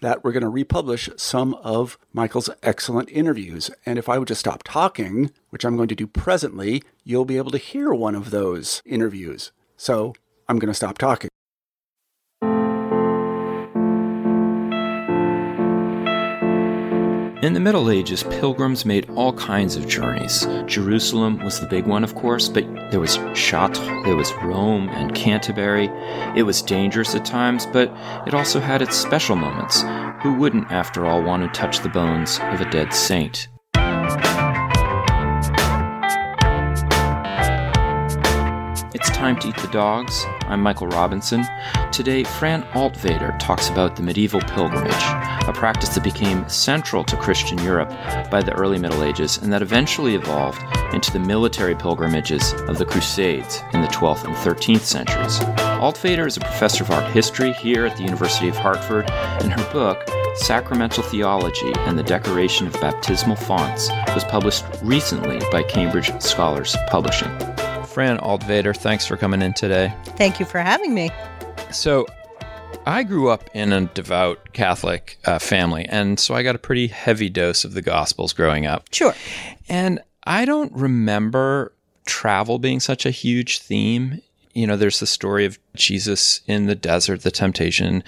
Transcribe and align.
that 0.00 0.22
we're 0.22 0.32
going 0.32 0.42
to 0.42 0.48
republish 0.48 1.08
some 1.16 1.54
of 1.54 1.98
Michael's 2.12 2.50
excellent 2.62 3.08
interviews. 3.10 3.70
And 3.84 3.98
if 3.98 4.08
I 4.08 4.18
would 4.18 4.28
just 4.28 4.40
stop 4.40 4.62
talking, 4.64 5.30
which 5.50 5.64
I'm 5.64 5.76
going 5.76 5.88
to 5.88 5.94
do 5.94 6.06
presently, 6.06 6.82
you'll 7.04 7.24
be 7.24 7.38
able 7.38 7.50
to 7.52 7.58
hear 7.58 7.92
one 7.92 8.14
of 8.14 8.30
those 8.30 8.82
interviews. 8.84 9.52
So 9.76 10.14
I'm 10.48 10.58
going 10.58 10.70
to 10.70 10.74
stop 10.74 10.98
talking. 10.98 11.30
In 17.42 17.52
the 17.52 17.60
Middle 17.60 17.90
Ages, 17.90 18.22
pilgrims 18.22 18.86
made 18.86 19.10
all 19.10 19.34
kinds 19.34 19.76
of 19.76 19.86
journeys. 19.86 20.46
Jerusalem 20.64 21.38
was 21.44 21.60
the 21.60 21.66
big 21.66 21.86
one, 21.86 22.02
of 22.02 22.14
course, 22.14 22.48
but 22.48 22.64
there 22.90 22.98
was 22.98 23.18
Chartres, 23.34 23.86
there 24.04 24.16
was 24.16 24.32
Rome 24.42 24.88
and 24.88 25.14
Canterbury. 25.14 25.90
It 26.34 26.44
was 26.44 26.62
dangerous 26.62 27.14
at 27.14 27.26
times, 27.26 27.66
but 27.66 27.92
it 28.26 28.32
also 28.32 28.58
had 28.58 28.80
its 28.80 28.96
special 28.96 29.36
moments. 29.36 29.82
Who 30.22 30.32
wouldn't, 30.36 30.72
after 30.72 31.04
all, 31.04 31.22
want 31.22 31.42
to 31.42 31.60
touch 31.60 31.80
the 31.80 31.90
bones 31.90 32.38
of 32.40 32.62
a 32.62 32.70
dead 32.70 32.94
saint? 32.94 33.48
Time 39.16 39.38
to 39.38 39.48
eat 39.48 39.56
the 39.56 39.68
dogs. 39.68 40.26
I'm 40.42 40.60
Michael 40.60 40.88
Robinson. 40.88 41.42
Today, 41.90 42.22
Fran 42.22 42.64
Altvater 42.74 43.36
talks 43.38 43.70
about 43.70 43.96
the 43.96 44.02
medieval 44.02 44.42
pilgrimage, 44.42 44.92
a 44.92 45.52
practice 45.54 45.88
that 45.94 46.04
became 46.04 46.46
central 46.50 47.02
to 47.04 47.16
Christian 47.16 47.56
Europe 47.64 47.88
by 48.30 48.42
the 48.42 48.52
early 48.52 48.78
Middle 48.78 49.02
Ages 49.02 49.38
and 49.38 49.50
that 49.54 49.62
eventually 49.62 50.16
evolved 50.16 50.62
into 50.92 51.10
the 51.12 51.18
military 51.18 51.74
pilgrimages 51.74 52.52
of 52.68 52.76
the 52.76 52.84
Crusades 52.84 53.62
in 53.72 53.80
the 53.80 53.88
12th 53.88 54.24
and 54.24 54.36
13th 54.36 54.80
centuries. 54.80 55.38
Altvater 55.80 56.26
is 56.26 56.36
a 56.36 56.40
professor 56.40 56.84
of 56.84 56.90
art 56.90 57.10
history 57.12 57.54
here 57.54 57.86
at 57.86 57.96
the 57.96 58.02
University 58.02 58.48
of 58.48 58.56
Hartford, 58.56 59.10
and 59.10 59.50
her 59.50 59.72
book, 59.72 60.06
Sacramental 60.34 61.02
Theology 61.02 61.72
and 61.86 61.98
the 61.98 62.02
Decoration 62.02 62.66
of 62.66 62.74
Baptismal 62.74 63.36
Fonts, 63.36 63.88
was 64.14 64.24
published 64.24 64.66
recently 64.82 65.38
by 65.50 65.62
Cambridge 65.62 66.12
Scholars 66.20 66.76
Publishing. 66.88 67.55
Fran 67.96 68.18
Altvater, 68.18 68.76
thanks 68.76 69.06
for 69.06 69.16
coming 69.16 69.40
in 69.40 69.54
today. 69.54 69.90
Thank 70.18 70.38
you 70.38 70.44
for 70.44 70.58
having 70.58 70.92
me. 70.92 71.10
So, 71.72 72.04
I 72.84 73.02
grew 73.02 73.30
up 73.30 73.48
in 73.54 73.72
a 73.72 73.86
devout 73.86 74.52
Catholic 74.52 75.18
uh, 75.24 75.38
family, 75.38 75.86
and 75.86 76.20
so 76.20 76.34
I 76.34 76.42
got 76.42 76.54
a 76.54 76.58
pretty 76.58 76.88
heavy 76.88 77.30
dose 77.30 77.64
of 77.64 77.72
the 77.72 77.80
Gospels 77.80 78.34
growing 78.34 78.66
up. 78.66 78.92
Sure. 78.92 79.14
And 79.70 80.00
I 80.26 80.44
don't 80.44 80.70
remember 80.74 81.72
travel 82.04 82.58
being 82.58 82.80
such 82.80 83.06
a 83.06 83.10
huge 83.10 83.60
theme. 83.60 84.20
You 84.52 84.66
know, 84.66 84.76
there's 84.76 85.00
the 85.00 85.06
story 85.06 85.46
of 85.46 85.58
Jesus 85.74 86.42
in 86.46 86.66
the 86.66 86.74
desert, 86.74 87.22
the 87.22 87.30
temptation. 87.30 88.04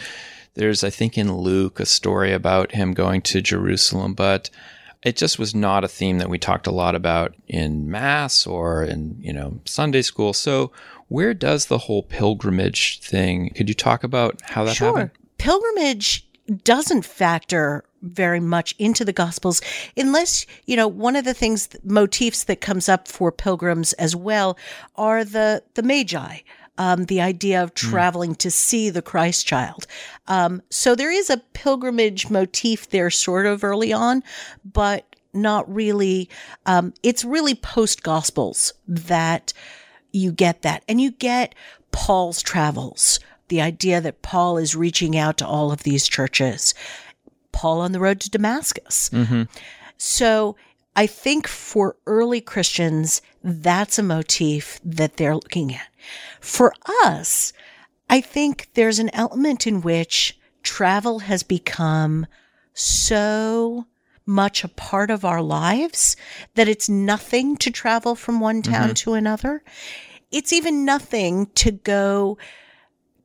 There's, 0.53 0.85
I 0.85 0.91
think, 0.91 1.17
in 1.17 1.35
Luke, 1.35 1.81
a 1.81 1.87
story 1.87 2.35
about 2.35 2.73
him 2.73 2.93
going 2.93 3.23
to 3.23 3.41
Jerusalem, 3.41 4.13
but 4.13 4.51
it 5.03 5.17
just 5.17 5.39
was 5.39 5.55
not 5.55 5.85
a 5.85 5.89
theme 5.89 6.19
that 6.19 6.29
we 6.29 6.39
talked 6.39 6.67
a 6.67 6.73
lot 6.73 6.95
about 6.95 7.35
in 7.47 7.91
mass 7.91 8.47
or 8.47 8.83
in 8.83 9.17
you 9.21 9.33
know 9.33 9.61
sunday 9.65 10.03
school. 10.03 10.33
So 10.33 10.73
where 11.09 11.35
does 11.35 11.67
the 11.67 11.79
whole 11.79 12.03
pilgrimage 12.03 13.01
thing 13.01 13.51
could 13.51 13.69
you 13.69 13.75
talk 13.75 14.05
about 14.05 14.41
how 14.43 14.65
that 14.65 14.77
sure. 14.77 14.89
happened? 14.89 15.11
Pilgrimage 15.39 16.27
doesn't 16.65 17.05
factor 17.05 17.85
very 18.03 18.41
much 18.41 18.75
into 18.79 19.05
the 19.05 19.13
gospels 19.13 19.61
unless 19.97 20.47
you 20.67 20.77
know 20.77 20.89
one 20.89 21.17
of 21.17 21.25
the 21.25 21.35
things 21.35 21.69
motifs 21.85 22.45
that 22.45 22.61
comes 22.61 22.89
up 22.89 23.09
for 23.09 23.33
pilgrims 23.33 23.93
as 23.95 24.15
well 24.15 24.57
are 24.97 25.25
the 25.25 25.63
the 25.75 25.83
magi 25.83 26.39
um, 26.79 27.05
the 27.05 27.21
idea 27.21 27.63
of 27.63 27.75
traveling 27.75 28.35
mm. 28.35 28.39
to 28.39 28.51
see 28.51 28.89
the 28.89 29.03
Christ 29.03 29.47
child. 29.47 29.87
Um, 30.29 30.63
so 30.71 30.95
there 30.95 31.11
is 31.11 31.29
a 31.29 31.43
pilgrimage 31.53 32.31
motif 32.31 32.89
there, 32.89 33.11
sort 33.11 33.47
of 33.47 33.63
early 33.63 33.93
on, 33.93 34.23
but 34.65 35.17
not 35.35 35.73
really. 35.73 36.31
Um, 36.65 36.95
it's 37.03 37.25
really 37.25 37.55
post 37.55 38.03
Gospels 38.03 38.73
that 38.87 39.53
you 40.13 40.33
get 40.33 40.63
that. 40.63 40.85
And 40.89 41.01
you 41.01 41.11
get 41.11 41.55
Paul's 41.93 42.43
travels, 42.43 43.21
the 43.49 43.61
idea 43.61 44.01
that 44.01 44.23
Paul 44.23 44.57
is 44.57 44.77
reaching 44.77 45.17
out 45.17 45.37
to 45.39 45.47
all 45.47 45.73
of 45.73 45.83
these 45.83 46.09
churches. 46.09 46.75
Paul 47.53 47.81
on 47.81 47.93
the 47.93 48.01
road 48.01 48.21
to 48.21 48.31
Damascus. 48.31 49.11
Mm-hmm. 49.11 49.43
So 49.97 50.57
I 50.95 51.07
think 51.07 51.49
for 51.49 51.97
early 52.07 52.41
Christians, 52.41 53.21
that's 53.43 53.99
a 53.99 54.03
motif 54.03 54.81
that 54.85 55.17
they're 55.17 55.35
looking 55.35 55.75
at. 55.75 55.89
For 56.41 56.75
us, 57.05 57.53
I 58.11 58.21
think 58.21 58.71
there's 58.75 58.99
an 58.99 59.11
element 59.15 59.67
in 59.67 59.83
which 59.83 60.39
travel 60.63 61.21
has 61.21 61.43
become 61.43 62.27
so 62.75 63.87
much 64.27 64.63
a 64.63 64.69
part 64.69 65.11
of 65.11 65.25
our 65.25 65.41
lives 65.41 66.15
that 66.55 66.69
it's 66.69 66.89
nothing 66.89 67.57
to 67.57 67.71
travel 67.71 68.15
from 68.15 68.41
one 68.41 68.63
town 68.63 68.89
mm-hmm. 68.89 68.93
to 68.93 69.15
another. 69.15 69.63
It's 70.31 70.53
even 70.53 70.85
nothing 70.85 71.47
to 71.55 71.73
go 71.73 72.37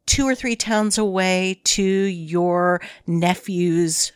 two 0.05 0.25
or 0.25 0.35
three 0.35 0.55
towns 0.55 0.97
away 0.97 1.59
to 1.65 1.83
your 1.83 2.81
nephew's 3.05 4.13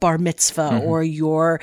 bar 0.00 0.18
mitzvah 0.18 0.70
mm-hmm. 0.72 0.86
or 0.86 1.02
your 1.02 1.60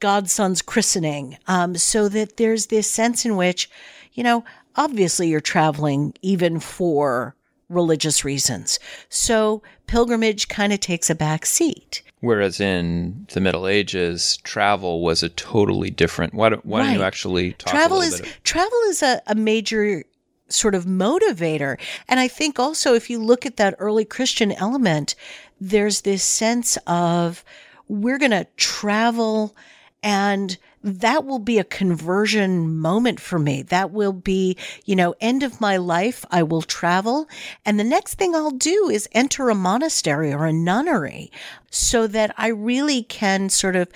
godson's 0.00 0.62
christening. 0.62 1.38
Um, 1.46 1.76
so 1.76 2.08
that 2.08 2.36
there's 2.36 2.66
this 2.66 2.90
sense 2.90 3.24
in 3.24 3.36
which, 3.36 3.70
you 4.12 4.22
know, 4.22 4.44
obviously 4.76 5.28
you're 5.28 5.40
traveling 5.40 6.14
even 6.22 6.60
for 6.60 7.34
religious 7.68 8.24
reasons. 8.24 8.78
So 9.08 9.62
pilgrimage 9.86 10.48
kind 10.48 10.72
of 10.72 10.80
takes 10.80 11.10
a 11.10 11.14
back 11.14 11.46
seat. 11.46 12.02
Whereas 12.20 12.60
in 12.60 13.26
the 13.32 13.40
Middle 13.40 13.66
Ages, 13.66 14.38
travel 14.44 15.02
was 15.02 15.22
a 15.22 15.28
totally 15.30 15.90
different. 15.90 16.34
Why, 16.34 16.50
don't, 16.50 16.64
why 16.64 16.80
right. 16.80 16.86
don't 16.86 16.94
you 16.96 17.02
actually 17.02 17.52
talk 17.54 17.72
travel 17.72 18.00
is 18.00 18.20
of- 18.20 18.42
travel 18.44 18.78
is 18.86 19.02
a, 19.02 19.20
a 19.26 19.34
major 19.34 20.04
sort 20.48 20.74
of 20.74 20.84
motivator, 20.84 21.80
and 22.08 22.20
I 22.20 22.28
think 22.28 22.60
also 22.60 22.94
if 22.94 23.10
you 23.10 23.18
look 23.18 23.44
at 23.44 23.56
that 23.56 23.74
early 23.78 24.04
Christian 24.04 24.52
element, 24.52 25.16
there's 25.60 26.02
this 26.02 26.22
sense 26.22 26.78
of 26.86 27.44
we're 27.92 28.18
going 28.18 28.30
to 28.30 28.46
travel 28.56 29.54
and 30.02 30.56
that 30.82 31.24
will 31.24 31.38
be 31.38 31.58
a 31.58 31.64
conversion 31.64 32.76
moment 32.76 33.20
for 33.20 33.38
me. 33.38 33.62
That 33.62 33.92
will 33.92 34.14
be, 34.14 34.56
you 34.84 34.96
know, 34.96 35.14
end 35.20 35.44
of 35.44 35.60
my 35.60 35.76
life. 35.76 36.24
I 36.30 36.42
will 36.42 36.62
travel. 36.62 37.28
And 37.64 37.78
the 37.78 37.84
next 37.84 38.14
thing 38.14 38.34
I'll 38.34 38.50
do 38.50 38.88
is 38.90 39.08
enter 39.12 39.48
a 39.48 39.54
monastery 39.54 40.32
or 40.32 40.46
a 40.46 40.52
nunnery 40.52 41.30
so 41.70 42.06
that 42.08 42.34
I 42.36 42.48
really 42.48 43.04
can 43.04 43.48
sort 43.48 43.76
of 43.76 43.92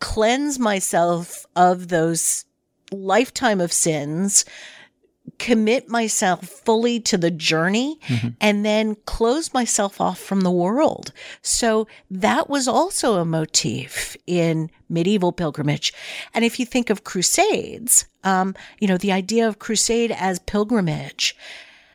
cleanse 0.00 0.58
myself 0.58 1.46
of 1.54 1.88
those 1.88 2.46
lifetime 2.90 3.60
of 3.60 3.72
sins 3.72 4.44
commit 5.38 5.88
myself 5.88 6.46
fully 6.46 7.00
to 7.00 7.18
the 7.18 7.30
journey 7.30 7.98
and 8.40 8.64
then 8.64 8.96
close 9.04 9.52
myself 9.52 10.00
off 10.00 10.18
from 10.18 10.42
the 10.42 10.50
world. 10.50 11.12
So 11.42 11.86
that 12.10 12.48
was 12.48 12.68
also 12.68 13.14
a 13.14 13.24
motif 13.24 14.16
in 14.26 14.70
medieval 14.88 15.32
pilgrimage. 15.32 15.92
And 16.34 16.44
if 16.44 16.60
you 16.60 16.66
think 16.66 16.90
of 16.90 17.04
crusades, 17.04 18.06
um, 18.22 18.54
you 18.78 18.86
know, 18.86 18.98
the 18.98 19.12
idea 19.12 19.48
of 19.48 19.58
crusade 19.58 20.12
as 20.12 20.38
pilgrimage, 20.40 21.36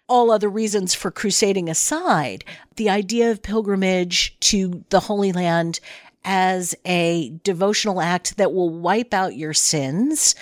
all 0.07 0.31
other 0.31 0.49
reasons 0.49 0.93
for 0.93 1.11
crusading 1.11 1.69
aside, 1.69 2.43
the 2.75 2.89
idea 2.89 3.31
of 3.31 3.43
pilgrimage 3.43 4.37
to 4.41 4.83
the 4.89 5.01
Holy 5.01 5.31
Land 5.31 5.79
as 6.25 6.75
a 6.85 7.29
devotional 7.43 8.01
act 8.01 8.37
that 8.37 8.53
will 8.53 8.69
wipe 8.69 9.13
out 9.13 9.37
your 9.37 9.53
sins 9.53 10.35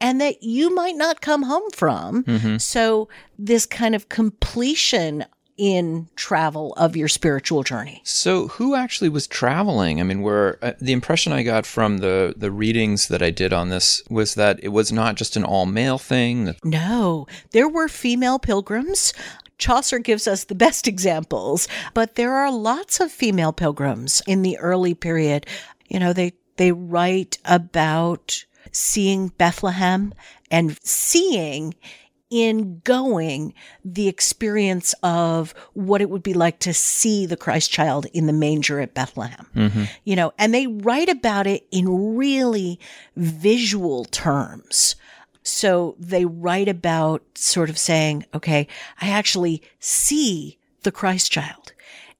and 0.00 0.20
that 0.20 0.42
you 0.42 0.74
might 0.74 0.96
not 0.96 1.20
come 1.20 1.42
home 1.44 1.70
from. 1.72 2.58
So, 2.58 3.08
this 3.38 3.66
kind 3.66 3.94
of 3.94 4.08
completion 4.08 5.24
in 5.56 6.06
travel 6.16 6.74
of 6.74 6.96
your 6.96 7.08
spiritual 7.08 7.62
journey. 7.62 8.02
So, 8.04 8.48
who 8.48 8.74
actually 8.74 9.08
was 9.08 9.26
traveling? 9.26 10.00
I 10.00 10.04
mean, 10.04 10.22
where 10.22 10.62
uh, 10.62 10.72
the 10.80 10.92
impression 10.92 11.32
I 11.32 11.42
got 11.42 11.66
from 11.66 11.98
the 11.98 12.34
the 12.36 12.50
readings 12.50 13.08
that 13.08 13.22
I 13.22 13.30
did 13.30 13.52
on 13.52 13.70
this 13.70 14.02
was 14.10 14.34
that 14.34 14.60
it 14.62 14.68
was 14.68 14.92
not 14.92 15.16
just 15.16 15.36
an 15.36 15.44
all 15.44 15.66
male 15.66 15.98
thing. 15.98 16.54
No, 16.62 17.26
there 17.52 17.68
were 17.68 17.88
female 17.88 18.38
pilgrims. 18.38 19.12
Chaucer 19.58 19.98
gives 19.98 20.28
us 20.28 20.44
the 20.44 20.54
best 20.54 20.86
examples, 20.94 21.68
but 21.94 22.16
there 22.16 22.34
are 22.34 22.52
lots 22.52 23.00
of 23.00 23.10
female 23.10 23.52
pilgrims 23.52 24.22
in 24.26 24.42
the 24.42 24.58
early 24.58 24.94
period. 24.94 25.46
You 25.88 26.00
know, 26.00 26.12
they 26.12 26.32
they 26.56 26.72
write 26.72 27.38
about 27.44 28.44
seeing 28.76 29.28
Bethlehem 29.28 30.12
and 30.50 30.78
seeing 30.82 31.74
in 32.28 32.80
going 32.80 33.54
the 33.84 34.08
experience 34.08 34.94
of 35.02 35.54
what 35.74 36.00
it 36.00 36.10
would 36.10 36.22
be 36.22 36.34
like 36.34 36.58
to 36.58 36.74
see 36.74 37.24
the 37.24 37.36
Christ 37.36 37.70
child 37.70 38.06
in 38.12 38.26
the 38.26 38.32
manger 38.32 38.80
at 38.80 38.94
Bethlehem. 38.94 39.46
Mm-hmm. 39.54 39.84
You 40.04 40.16
know, 40.16 40.32
and 40.38 40.52
they 40.52 40.66
write 40.66 41.08
about 41.08 41.46
it 41.46 41.66
in 41.70 42.16
really 42.16 42.80
visual 43.16 44.04
terms. 44.06 44.96
So 45.42 45.94
they 46.00 46.24
write 46.24 46.68
about 46.68 47.22
sort 47.36 47.70
of 47.70 47.78
saying, 47.78 48.26
okay, 48.34 48.66
I 49.00 49.08
actually 49.08 49.62
see 49.78 50.58
the 50.82 50.92
Christ 50.92 51.30
child 51.30 51.72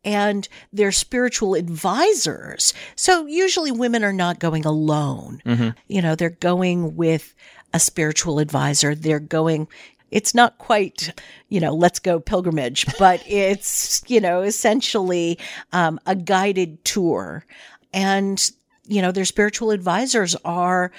and 0.06 0.48
their 0.72 0.92
spiritual 0.92 1.54
advisors. 1.54 2.72
So 2.94 3.26
usually 3.26 3.72
women 3.72 4.04
are 4.04 4.12
not 4.12 4.38
going 4.38 4.64
alone. 4.64 5.42
You 5.88 6.00
know, 6.00 6.14
they're 6.14 6.30
going 6.30 6.96
with 6.96 7.34
a 7.74 7.80
spiritual 7.80 8.38
advisor. 8.38 8.94
They're 8.94 9.18
going, 9.18 9.66
it's 10.12 10.32
not 10.32 10.58
quite, 10.58 11.12
you 11.48 11.58
know, 11.58 11.74
let's 11.74 11.98
go 11.98 12.20
pilgrimage, 12.20 12.86
but 12.98 13.22
it's, 13.26 14.02
you 14.06 14.20
know, 14.20 14.42
essentially 14.42 15.38
um, 15.72 15.98
a 16.06 16.14
guided 16.14 16.82
tour. 16.84 17.44
And, 17.92 18.50
you 18.86 19.02
know, 19.02 19.10
their 19.10 19.24
spiritual 19.24 19.72
advisors 19.72 20.36
are 20.44 20.92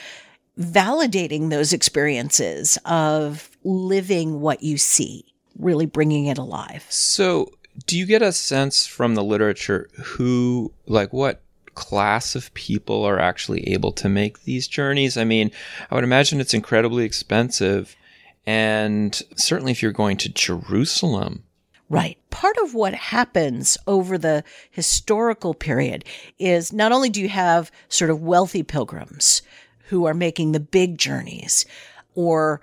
validating 0.60 1.50
those 1.50 1.72
experiences 1.72 2.78
of 2.84 3.50
living 3.64 4.42
what 4.42 4.64
you 4.64 4.78
see, 4.78 5.24
really 5.58 5.86
bringing 5.86 6.26
it 6.26 6.38
alive. 6.38 6.86
so, 6.90 7.52
do 7.86 7.98
you 7.98 8.06
get 8.06 8.22
a 8.22 8.32
sense 8.32 8.86
from 8.86 9.16
the 9.16 9.24
literature 9.24 9.90
who, 9.94 10.74
like, 10.86 11.14
what 11.14 11.42
class 11.76 12.36
of 12.36 12.54
people 12.56 13.04
are 13.04 13.20
actually 13.20 13.68
able 13.70 13.92
to 13.94 14.10
make 14.10 14.44
these 14.44 14.68
journeys? 14.68 15.16
I 15.16 15.24
mean, 15.24 15.52
I 15.92 15.96
would 15.96 16.04
imagine 16.04 16.40
it's 16.40 16.54
incredibly 16.54 17.06
expensive, 17.06 17.96
and 18.46 19.22
certainly 19.36 19.72
if 19.72 19.82
you're 19.82 19.92
going 19.92 20.18
to 20.18 20.30
Jerusalem. 20.30 21.44
Right. 21.90 22.18
Part 22.32 22.58
of 22.64 22.74
what 22.74 22.94
happens 22.94 23.78
over 23.88 24.18
the 24.18 24.44
historical 24.70 25.54
period 25.54 26.04
is 26.38 26.74
not 26.74 26.92
only 26.92 27.10
do 27.10 27.22
you 27.22 27.30
have 27.30 27.72
sort 27.88 28.10
of 28.10 28.22
wealthy 28.22 28.64
pilgrims 28.64 29.42
who 29.86 30.06
are 30.06 30.14
making 30.14 30.52
the 30.52 30.60
big 30.60 30.98
journeys, 30.98 31.66
or 32.14 32.60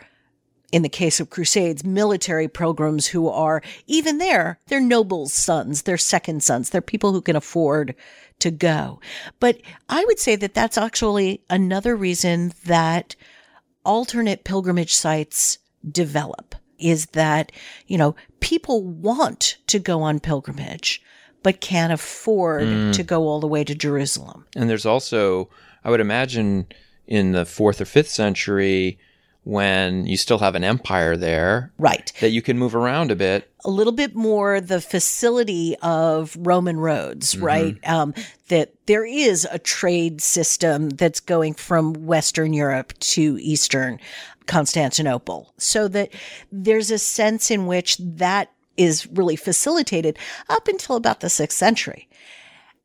in 0.74 0.82
the 0.82 0.88
case 0.88 1.20
of 1.20 1.30
crusades, 1.30 1.84
military 1.84 2.48
pilgrims 2.48 3.06
who 3.06 3.28
are 3.28 3.62
even 3.86 4.18
there, 4.18 4.58
they're 4.66 4.80
nobles' 4.80 5.32
sons, 5.32 5.82
they're 5.82 5.96
second 5.96 6.42
sons, 6.42 6.70
they're 6.70 6.80
people 6.80 7.12
who 7.12 7.20
can 7.20 7.36
afford 7.36 7.94
to 8.40 8.50
go. 8.50 8.98
But 9.38 9.60
I 9.88 10.04
would 10.04 10.18
say 10.18 10.34
that 10.34 10.52
that's 10.52 10.76
actually 10.76 11.44
another 11.48 11.94
reason 11.94 12.54
that 12.64 13.14
alternate 13.84 14.42
pilgrimage 14.42 14.92
sites 14.92 15.58
develop 15.88 16.56
is 16.80 17.06
that, 17.12 17.52
you 17.86 17.96
know, 17.96 18.16
people 18.40 18.82
want 18.82 19.58
to 19.68 19.78
go 19.78 20.02
on 20.02 20.18
pilgrimage, 20.18 21.00
but 21.44 21.60
can't 21.60 21.92
afford 21.92 22.66
hmm. 22.66 22.90
to 22.90 23.04
go 23.04 23.28
all 23.28 23.38
the 23.38 23.46
way 23.46 23.62
to 23.62 23.76
Jerusalem. 23.76 24.44
And 24.56 24.68
there's 24.68 24.86
also, 24.86 25.48
I 25.84 25.90
would 25.90 26.00
imagine, 26.00 26.66
in 27.06 27.30
the 27.30 27.44
fourth 27.44 27.80
or 27.80 27.84
fifth 27.84 28.10
century, 28.10 28.98
when 29.44 30.06
you 30.06 30.17
still 30.17 30.38
have 30.38 30.55
an 30.55 30.64
empire 30.64 31.17
there, 31.17 31.70
Right. 31.79 32.12
that 32.20 32.31
you 32.31 32.43
can 32.43 32.58
move 32.58 32.75
around 32.75 33.11
a 33.11 33.17
bit. 33.17 33.50
a 33.67 33.70
little 33.70 33.93
bit 33.94 34.14
more 34.14 34.61
the 34.61 34.81
facility 34.81 35.75
of 35.81 36.37
Roman 36.38 36.79
roads, 36.79 37.35
right? 37.38 37.76
Um, 37.88 38.12
that 38.49 38.75
there 38.85 39.06
is 39.06 39.46
a 39.50 39.58
trade 39.58 40.20
system 40.20 40.91
that's 40.91 41.20
going 41.20 41.55
from 41.55 41.94
Western 41.94 42.52
Europe 42.52 42.93
to 43.00 43.38
Eastern 43.41 43.99
Constantinople. 44.46 45.52
So 45.58 45.88
that 45.88 46.11
there's 46.52 46.91
a 46.91 46.99
sense 46.99 47.50
in 47.50 47.67
which 47.67 47.96
that 47.99 48.50
is 48.76 49.06
really 49.06 49.37
facilitated 49.37 50.19
up 50.49 50.69
until 50.69 50.96
about 50.96 51.20
the 51.20 51.31
sixth 51.31 51.56
century. 51.56 52.08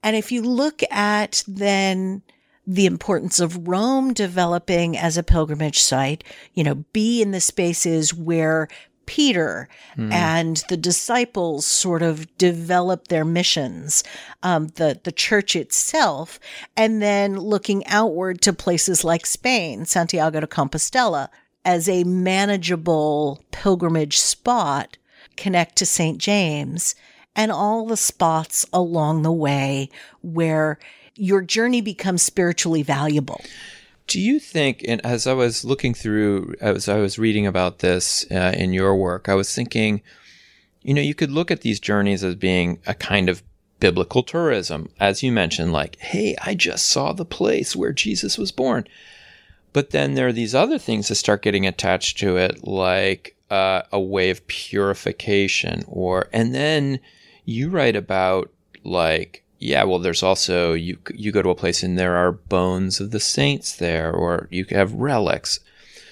And 0.01 0.15
if 0.15 0.31
you 0.31 0.41
look 0.41 0.81
at 0.91 1.43
then 1.47 2.21
the 2.67 2.85
importance 2.85 3.39
of 3.39 3.67
Rome 3.67 4.13
developing 4.13 4.97
as 4.97 5.17
a 5.17 5.23
pilgrimage 5.23 5.79
site, 5.79 6.23
you 6.53 6.63
know, 6.63 6.75
be 6.93 7.21
in 7.21 7.31
the 7.31 7.41
spaces 7.41 8.13
where 8.13 8.67
Peter 9.09 9.67
and 10.11 10.63
the 10.69 10.77
disciples 10.77 11.65
sort 11.65 12.03
of 12.03 12.37
develop 12.37 13.07
their 13.07 13.25
missions, 13.25 14.03
um, 14.43 14.67
the 14.75 14.99
the 15.03 15.11
church 15.11 15.55
itself, 15.55 16.39
and 16.77 17.01
then 17.01 17.35
looking 17.35 17.83
outward 17.87 18.39
to 18.41 18.53
places 18.53 19.03
like 19.03 19.25
Spain, 19.25 19.83
Santiago 19.85 20.41
de 20.41 20.45
Compostela, 20.45 21.29
as 21.65 21.89
a 21.89 22.03
manageable 22.03 23.43
pilgrimage 23.49 24.19
spot, 24.19 24.99
connect 25.35 25.75
to 25.77 25.87
St. 25.87 26.19
James, 26.19 26.93
and 27.35 27.51
all 27.51 27.87
the 27.87 27.97
spots 27.97 28.63
along 28.71 29.23
the 29.23 29.31
way 29.31 29.89
where 30.21 30.77
your 31.19 31.41
journey 31.41 31.81
becomes 31.81 32.23
spiritually 32.23 32.81
valuable. 32.81 33.41
Do 34.07 34.19
you 34.19 34.39
think, 34.39 34.83
and 34.87 35.05
as 35.05 35.27
I 35.27 35.33
was 35.33 35.63
looking 35.63 35.93
through, 35.93 36.55
as 36.61 36.89
I 36.89 36.97
was 36.97 37.19
reading 37.19 37.45
about 37.45 37.79
this 37.79 38.25
uh, 38.31 38.53
in 38.57 38.73
your 38.73 38.95
work, 38.95 39.29
I 39.29 39.35
was 39.35 39.53
thinking, 39.53 40.01
you 40.81 40.93
know, 40.93 41.01
you 41.01 41.13
could 41.13 41.29
look 41.29 41.51
at 41.51 41.61
these 41.61 41.79
journeys 41.79 42.23
as 42.23 42.35
being 42.35 42.79
a 42.87 42.95
kind 42.95 43.29
of 43.29 43.43
biblical 43.79 44.23
tourism, 44.23 44.89
as 44.99 45.21
you 45.21 45.31
mentioned, 45.31 45.73
like, 45.73 45.97
hey, 45.97 46.35
I 46.41 46.55
just 46.55 46.87
saw 46.87 47.13
the 47.13 47.25
place 47.25 47.75
where 47.75 47.93
Jesus 47.93 48.37
was 48.37 48.51
born. 48.51 48.87
But 49.73 49.91
then 49.91 50.15
there 50.15 50.27
are 50.27 50.33
these 50.33 50.55
other 50.55 50.79
things 50.79 51.09
that 51.09 51.15
start 51.15 51.43
getting 51.43 51.67
attached 51.67 52.17
to 52.19 52.37
it, 52.37 52.65
like 52.65 53.35
uh, 53.51 53.83
a 53.91 53.99
way 53.99 54.31
of 54.31 54.47
purification, 54.47 55.83
or, 55.87 56.29
and 56.33 56.55
then 56.55 56.99
you 57.45 57.69
write 57.69 57.95
about 57.95 58.51
like, 58.83 59.43
yeah, 59.59 59.83
well, 59.83 59.99
there's 59.99 60.23
also 60.23 60.73
you 60.73 60.97
you 61.13 61.31
go 61.31 61.41
to 61.41 61.49
a 61.49 61.55
place 61.55 61.83
and 61.83 61.99
there 61.99 62.15
are 62.15 62.31
bones 62.31 62.99
of 62.99 63.11
the 63.11 63.19
saints 63.19 63.75
there, 63.75 64.11
or 64.11 64.47
you 64.49 64.65
have 64.71 64.93
relics. 64.93 65.59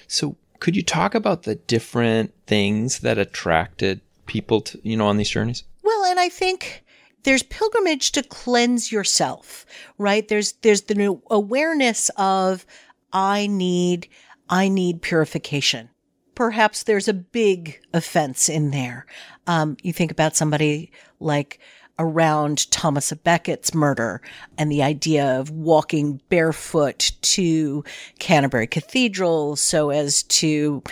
So, 0.06 0.36
could 0.60 0.76
you 0.76 0.82
talk 0.82 1.14
about 1.14 1.44
the 1.44 1.54
different 1.54 2.34
things 2.46 3.00
that 3.00 3.18
attracted 3.18 4.02
people 4.26 4.60
to 4.60 4.78
you 4.82 4.96
know 4.96 5.06
on 5.06 5.16
these 5.16 5.30
journeys? 5.30 5.64
Well, 5.82 6.04
and 6.04 6.20
I 6.20 6.28
think 6.28 6.84
there's 7.22 7.42
pilgrimage 7.42 8.12
to 8.12 8.22
cleanse 8.22 8.92
yourself, 8.92 9.64
right? 9.96 10.28
There's 10.28 10.52
there's 10.60 10.82
the 10.82 11.18
awareness 11.30 12.10
of 12.18 12.66
I 13.14 13.46
need 13.46 14.08
I 14.50 14.68
need 14.68 15.00
purification. 15.00 15.88
Perhaps 16.34 16.82
there's 16.84 17.08
a 17.08 17.14
big 17.14 17.80
offense 17.94 18.48
in 18.48 18.70
there. 18.70 19.06
Um, 19.46 19.76
you 19.82 19.92
think 19.92 20.10
about 20.10 20.36
somebody 20.36 20.92
like 21.18 21.58
around 21.98 22.70
Thomas 22.70 23.10
of 23.12 23.22
Becket's 23.24 23.74
murder 23.74 24.20
and 24.56 24.70
the 24.70 24.82
idea 24.82 25.38
of 25.38 25.50
walking 25.50 26.20
barefoot 26.28 27.12
to 27.22 27.84
Canterbury 28.18 28.66
Cathedral 28.66 29.56
so 29.56 29.90
as 29.90 30.22
to 30.24 30.82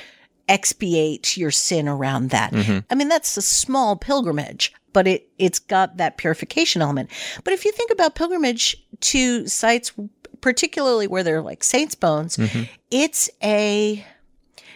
expiate 0.49 1.37
your 1.37 1.51
sin 1.51 1.89
around 1.89 2.31
that. 2.31 2.53
Mm-hmm. 2.53 2.79
I 2.91 2.95
mean, 2.95 3.09
that's 3.09 3.37
a 3.37 3.43
small 3.43 3.97
pilgrimage, 3.97 4.73
but 4.93 5.07
it, 5.07 5.29
it's 5.39 5.59
got 5.59 5.97
that 5.97 6.17
purification 6.17 6.83
element. 6.83 7.11
But 7.45 7.53
if 7.53 7.65
you 7.65 7.73
think 7.73 7.91
about 7.91 8.15
pilgrimage 8.15 8.77
to 9.01 9.47
sites, 9.47 9.93
particularly 10.41 11.07
where 11.07 11.23
they're 11.23 11.43
like 11.43 11.65
saints' 11.65 11.95
bones, 11.95 12.37
mm-hmm. 12.37 12.65
it's 12.91 13.29
a, 13.43 14.05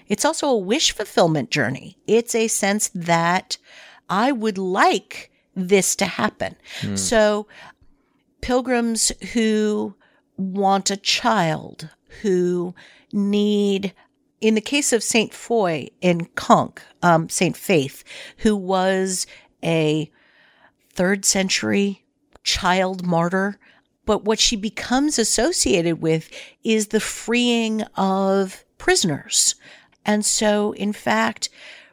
it's 0.08 0.24
also 0.24 0.48
a 0.48 0.58
wish 0.58 0.92
fulfillment 0.92 1.50
journey. 1.50 1.96
It's 2.06 2.34
a 2.34 2.48
sense 2.48 2.88
that 2.94 3.56
I 4.08 4.32
would 4.32 4.58
like 4.58 5.29
this 5.54 5.96
to 5.96 6.04
happen. 6.06 6.56
So 6.96 7.46
pilgrims 8.40 9.12
who 9.32 9.94
want 10.36 10.90
a 10.90 10.96
child, 10.96 11.90
who 12.22 12.74
need, 13.12 13.92
in 14.40 14.54
the 14.54 14.60
case 14.60 14.92
of 14.92 15.02
Saint 15.02 15.34
Foy 15.34 15.88
in 16.00 16.26
Conques, 16.34 16.82
um, 17.02 17.28
Saint 17.28 17.56
Faith, 17.56 18.04
who 18.38 18.56
was 18.56 19.26
a 19.62 20.10
third 20.92 21.24
century 21.24 22.04
child 22.42 23.06
martyr. 23.06 23.58
But 24.06 24.24
what 24.24 24.38
she 24.40 24.56
becomes 24.56 25.18
associated 25.18 26.00
with 26.00 26.30
is 26.64 26.88
the 26.88 27.00
freeing 27.00 27.82
of 27.96 28.64
prisoners. 28.78 29.54
And 30.06 30.24
so, 30.24 30.72
in 30.72 30.92
fact, 30.92 31.50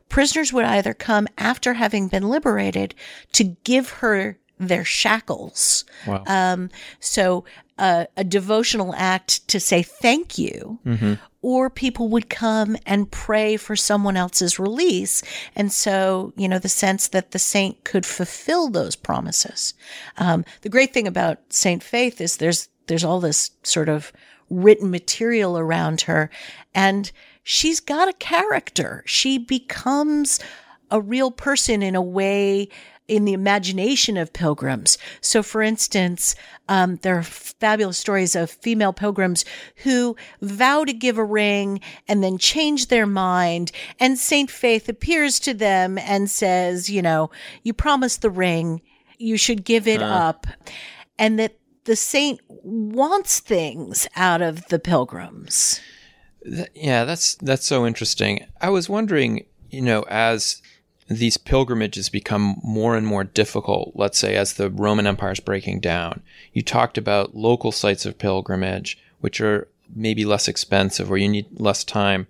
prisoners 0.10 0.54
would 0.54 0.66
either 0.66 0.94
come 0.94 1.28
after 1.38 1.74
having 1.74 2.08
been 2.08 2.30
liberated 2.30 2.96
to 3.34 3.44
give 3.64 3.90
her 3.90 4.38
their 4.60 4.86
shackles. 4.86 5.86
Wow. 6.08 6.24
Um, 6.26 6.70
so 7.00 7.46
uh, 7.78 8.06
a 8.16 8.24
devotional 8.24 8.94
act 8.98 9.48
to 9.50 9.60
say 9.60 9.84
thank 9.84 10.38
you, 10.38 10.80
or 11.42 11.70
people 11.70 12.10
would 12.10 12.30
come 12.30 12.76
and 12.86 13.12
pray 13.12 13.56
for 13.56 13.76
someone 13.76 14.18
else's 14.18 14.58
release. 14.58 15.22
And 15.56 15.72
so, 15.72 16.34
you 16.36 16.48
know, 16.50 16.60
the 16.60 16.70
sense 16.70 17.08
that 17.10 17.32
the 17.32 17.40
saint 17.40 17.84
could 17.84 18.06
fulfill 18.06 18.70
those 18.70 18.96
promises. 18.96 19.76
Um, 20.18 20.44
the 20.62 20.70
great 20.70 20.94
thing 20.94 21.08
about 21.08 21.38
Saint 21.50 21.84
Faith 21.84 22.20
is 22.20 22.38
there's 22.38 22.70
there's 22.88 23.04
all 23.04 23.20
this 23.20 23.52
sort 23.64 23.90
of 23.90 24.12
written 24.50 24.90
material 24.90 25.58
around 25.58 26.02
her, 26.02 26.32
and 26.74 27.12
she's 27.48 27.80
got 27.80 28.10
a 28.10 28.14
character. 28.14 29.04
She 29.06 29.38
becomes 29.38 30.38
a 30.92 31.00
real 31.00 31.32
person 31.32 31.82
in 31.82 31.96
a 31.96 32.02
way 32.02 32.68
in 33.08 33.24
the 33.24 33.32
imagination 33.32 34.18
of 34.18 34.34
pilgrims. 34.34 34.98
So, 35.22 35.42
for 35.42 35.62
instance, 35.62 36.36
um, 36.68 36.98
there 37.04 37.18
are 37.18 37.24
fabulous 37.24 37.98
stories 37.98 38.36
of 38.36 38.52
female 38.52 38.92
pilgrims 38.92 39.46
who 39.78 40.18
vow 40.42 40.84
to 40.84 40.92
give 40.92 41.18
a 41.18 41.24
ring 41.24 41.80
and 42.10 42.22
then 42.22 42.38
change 42.38 42.88
their 42.88 43.06
mind. 43.06 43.72
And 43.98 44.20
Saint 44.20 44.52
Faith 44.52 44.90
appears 44.90 45.40
to 45.40 45.54
them 45.54 45.98
and 45.98 46.30
says, 46.30 46.90
you 46.90 47.02
know, 47.02 47.32
you 47.64 47.74
promised 47.74 48.22
the 48.22 48.30
ring, 48.30 48.82
you 49.18 49.38
should 49.38 49.64
give 49.64 49.88
it 49.88 50.02
up. 50.02 50.48
And 51.18 51.40
that 51.40 51.58
the 51.86 51.96
saint 51.96 52.42
wants 52.50 53.40
things 53.40 54.06
out 54.18 54.42
of 54.42 54.68
the 54.68 54.80
pilgrims. 54.80 55.80
Yeah, 56.74 57.04
that's 57.04 57.36
that's 57.36 57.66
so 57.66 57.86
interesting. 57.86 58.46
I 58.62 58.70
was 58.70 58.90
wondering, 58.90 59.46
you 59.70 59.82
know, 59.82 60.04
as 60.04 60.62
these 61.10 61.38
pilgrimages 61.38 62.10
become 62.10 62.60
more 62.64 62.96
and 62.96 63.06
more 63.06 63.24
difficult, 63.24 63.92
let's 63.96 64.18
say 64.18 64.36
as 64.36 64.54
the 64.54 64.70
Roman 64.70 65.08
Empire 65.08 65.32
is 65.32 65.40
breaking 65.40 65.80
down, 65.80 66.22
you 66.54 66.62
talked 66.62 66.98
about 66.98 67.36
local 67.36 67.72
sites 67.72 68.06
of 68.06 68.18
pilgrimage, 68.18 68.98
which 69.20 69.42
are 69.42 69.68
maybe 69.96 70.26
less 70.26 70.48
expensive 70.48 71.10
or 71.12 71.18
you 71.18 71.30
need 71.30 71.48
less 71.60 71.84
time. 71.84 72.28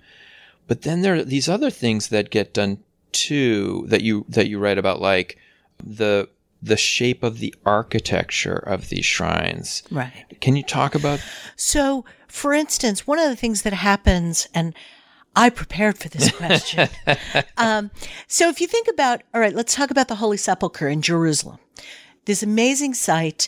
But 0.68 0.84
then 0.84 1.02
there 1.02 1.16
are 1.16 1.24
these 1.24 1.50
other 1.50 1.70
things 1.70 2.10
that 2.10 2.30
get 2.30 2.54
done 2.54 2.80
too 3.12 3.86
that 3.88 4.02
you 4.02 4.26
that 4.30 4.48
you 4.48 4.60
write 4.60 4.78
about, 4.78 5.02
like 5.02 5.38
the 5.84 6.30
the 6.62 6.78
shape 6.78 7.24
of 7.24 7.40
the 7.40 7.54
architecture 7.66 8.56
of 8.56 8.90
these 8.90 9.06
shrines. 9.06 9.84
Right. 9.92 10.26
Can 10.42 10.56
you 10.56 10.64
talk 10.64 10.96
about 10.96 11.20
So, 11.56 12.06
for 12.28 12.54
instance, 12.54 13.06
one 13.08 13.20
of 13.20 13.30
the 13.30 13.36
things 13.36 13.62
that 13.62 13.74
happens, 13.74 14.48
and 14.54 14.74
I 15.36 15.50
prepared 15.50 15.98
for 15.98 16.10
this 16.10 16.32
question. 16.32 16.90
um, 17.58 17.92
so, 18.28 18.50
if 18.50 18.60
you 18.60 18.68
think 18.68 18.88
about, 18.88 19.22
all 19.34 19.42
right, 19.42 19.54
let's 19.54 19.76
talk 19.76 19.92
about 19.92 20.08
the 20.08 20.16
Holy 20.16 20.38
Sepulchre 20.38 20.88
in 20.88 21.02
Jerusalem. 21.02 21.60
This 22.26 22.44
amazing 22.44 22.94
site, 22.94 23.48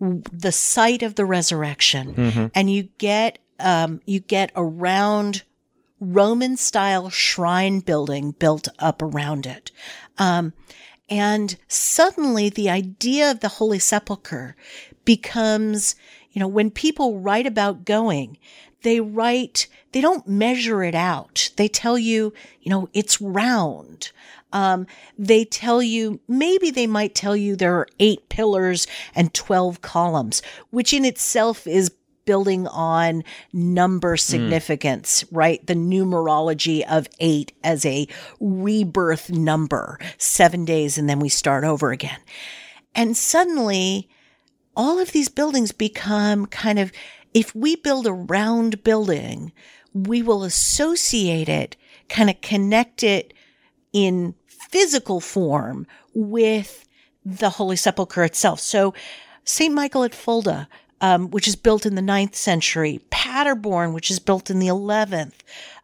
the 0.00 0.52
site 0.52 1.02
of 1.02 1.16
the 1.16 1.26
resurrection, 1.26 2.50
and 2.54 2.70
you 2.70 2.84
get 2.98 3.38
um, 3.60 4.00
you 4.06 4.20
get 4.20 4.50
a 4.54 4.64
round 4.64 5.42
Roman 6.00 6.56
style 6.56 7.08
shrine 7.08 7.80
building 7.80 8.32
built 8.32 8.68
up 8.78 9.02
around 9.02 9.46
it. 9.46 9.70
Um, 10.18 10.52
and 11.08 11.56
suddenly 11.68 12.48
the 12.48 12.70
idea 12.70 13.30
of 13.30 13.40
the 13.40 13.48
Holy 13.48 13.78
Sepulchre 13.78 14.56
becomes, 15.04 15.94
you 16.32 16.40
know, 16.40 16.48
when 16.48 16.70
people 16.70 17.20
write 17.20 17.46
about 17.46 17.84
going, 17.84 18.38
they 18.82 19.00
write, 19.00 19.66
they 19.92 20.00
don't 20.00 20.28
measure 20.28 20.82
it 20.82 20.94
out. 20.94 21.50
They 21.56 21.68
tell 21.68 21.98
you, 21.98 22.32
you 22.60 22.70
know, 22.70 22.88
it's 22.92 23.20
round. 23.20 24.12
Um, 24.52 24.86
they 25.18 25.44
tell 25.44 25.82
you, 25.82 26.20
maybe 26.28 26.70
they 26.70 26.86
might 26.86 27.14
tell 27.14 27.36
you 27.36 27.56
there 27.56 27.74
are 27.74 27.88
eight 27.98 28.28
pillars 28.28 28.86
and 29.14 29.34
12 29.34 29.80
columns, 29.80 30.42
which 30.70 30.92
in 30.92 31.04
itself 31.04 31.66
is 31.66 31.90
building 32.24 32.66
on 32.68 33.24
number 33.52 34.12
hmm. 34.12 34.20
significance, 34.20 35.24
right? 35.30 35.64
The 35.66 35.74
numerology 35.74 36.84
of 36.88 37.08
eight 37.20 37.52
as 37.62 37.84
a 37.84 38.06
rebirth 38.40 39.30
number, 39.30 39.98
seven 40.18 40.64
days, 40.64 40.98
and 40.98 41.08
then 41.08 41.18
we 41.18 41.28
start 41.28 41.64
over 41.64 41.90
again. 41.90 42.20
And 42.94 43.16
suddenly, 43.16 44.08
all 44.76 44.98
of 44.98 45.12
these 45.12 45.28
buildings 45.28 45.72
become 45.72 46.46
kind 46.46 46.78
of, 46.78 46.92
if 47.32 47.54
we 47.54 47.76
build 47.76 48.06
a 48.06 48.12
round 48.12 48.82
building, 48.84 49.52
we 49.92 50.22
will 50.22 50.44
associate 50.44 51.48
it, 51.48 51.76
kind 52.08 52.30
of 52.30 52.40
connect 52.40 53.02
it 53.02 53.32
in 53.92 54.34
physical 54.46 55.20
form 55.20 55.86
with 56.14 56.86
the 57.24 57.50
Holy 57.50 57.76
Sepulchre 57.76 58.24
itself. 58.24 58.60
So, 58.60 58.94
St. 59.44 59.74
Michael 59.74 60.04
at 60.04 60.14
Fulda, 60.14 60.68
um, 61.00 61.30
which 61.30 61.48
is 61.48 61.56
built 61.56 61.84
in 61.86 61.94
the 61.94 62.02
ninth 62.02 62.34
century, 62.34 63.00
Paderborn, 63.10 63.92
which 63.92 64.10
is 64.10 64.18
built 64.18 64.50
in 64.50 64.58
the 64.58 64.68
11th, 64.68 65.34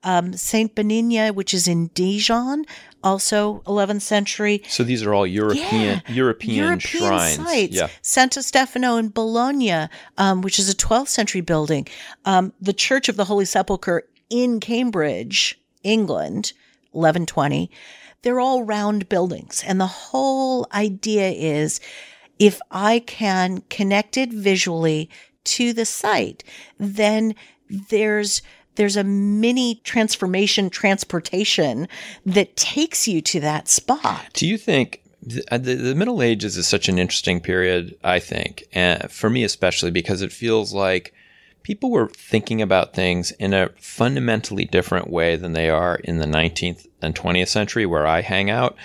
um, 0.02 0.32
St. 0.32 0.74
Benigna, 0.74 1.34
which 1.34 1.52
is 1.52 1.68
in 1.68 1.88
Dijon, 1.88 2.64
also 3.02 3.62
11th 3.66 4.02
century. 4.02 4.62
So 4.68 4.82
these 4.82 5.02
are 5.02 5.12
all 5.12 5.26
European 5.26 6.02
European, 6.08 6.78
shrines. 6.78 7.36
sites. 7.36 7.74
Yeah. 7.74 7.88
Santo 8.02 8.40
Stefano 8.40 8.96
in 8.96 9.08
Bologna, 9.08 9.88
um, 10.18 10.42
which 10.42 10.58
is 10.58 10.70
a 10.70 10.76
12th 10.76 11.08
century 11.08 11.40
building. 11.40 11.86
Um, 12.24 12.52
the 12.60 12.72
Church 12.72 13.08
of 13.08 13.16
the 13.16 13.24
Holy 13.24 13.44
Sepulchre 13.44 14.04
in 14.28 14.60
Cambridge, 14.60 15.60
England, 15.82 16.52
1120. 16.92 17.70
They're 18.22 18.40
all 18.40 18.64
round 18.64 19.08
buildings. 19.08 19.64
And 19.66 19.80
the 19.80 19.86
whole 19.86 20.66
idea 20.72 21.30
is 21.30 21.80
if 22.40 22.58
I 22.70 23.00
can 23.00 23.62
connect 23.68 24.16
it 24.16 24.32
visually 24.32 25.08
to 25.44 25.72
the 25.72 25.84
site, 25.84 26.42
then 26.78 27.36
there's 27.68 28.42
there's 28.76 28.96
a 28.96 29.04
mini 29.04 29.76
transformation 29.84 30.70
transportation 30.70 31.86
that 32.24 32.56
takes 32.56 33.06
you 33.06 33.20
to 33.20 33.40
that 33.40 33.68
spot. 33.68 34.28
Do 34.32 34.46
you 34.46 34.56
think 34.56 35.02
the, 35.22 35.44
uh, 35.52 35.58
the, 35.58 35.74
the 35.74 35.94
Middle 35.94 36.22
Ages 36.22 36.56
is 36.56 36.66
such 36.66 36.88
an 36.88 36.98
interesting 36.98 37.40
period? 37.40 37.96
I 38.02 38.18
think, 38.20 38.64
and 38.72 39.10
for 39.12 39.28
me 39.28 39.44
especially, 39.44 39.90
because 39.90 40.22
it 40.22 40.32
feels 40.32 40.72
like 40.72 41.12
people 41.62 41.90
were 41.90 42.08
thinking 42.08 42.62
about 42.62 42.94
things 42.94 43.32
in 43.32 43.52
a 43.52 43.68
fundamentally 43.76 44.64
different 44.64 45.10
way 45.10 45.36
than 45.36 45.52
they 45.52 45.68
are 45.68 45.96
in 45.96 46.18
the 46.18 46.26
19th 46.26 46.86
and 47.02 47.14
20th 47.14 47.48
century, 47.48 47.84
where 47.84 48.06
I 48.06 48.22
hang 48.22 48.48
out, 48.48 48.76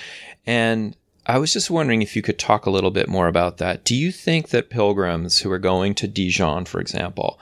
and 0.45 0.97
I 1.27 1.39
was 1.39 1.51
just 1.51 1.71
wondering 1.71 2.01
if 2.01 2.15
you 2.15 2.21
could 2.21 2.37
talk 2.37 2.65
a 2.65 2.69
little 2.69 2.91
bit 2.91 3.07
more 3.07 3.27
about 3.27 3.57
that. 3.57 3.83
Do 3.83 3.95
you 3.95 4.11
think 4.11 4.49
that 4.49 4.69
pilgrims 4.69 5.39
who 5.39 5.51
are 5.51 5.59
going 5.59 5.95
to 5.95 6.07
Dijon, 6.07 6.65
for 6.65 6.79
example, 6.79 7.39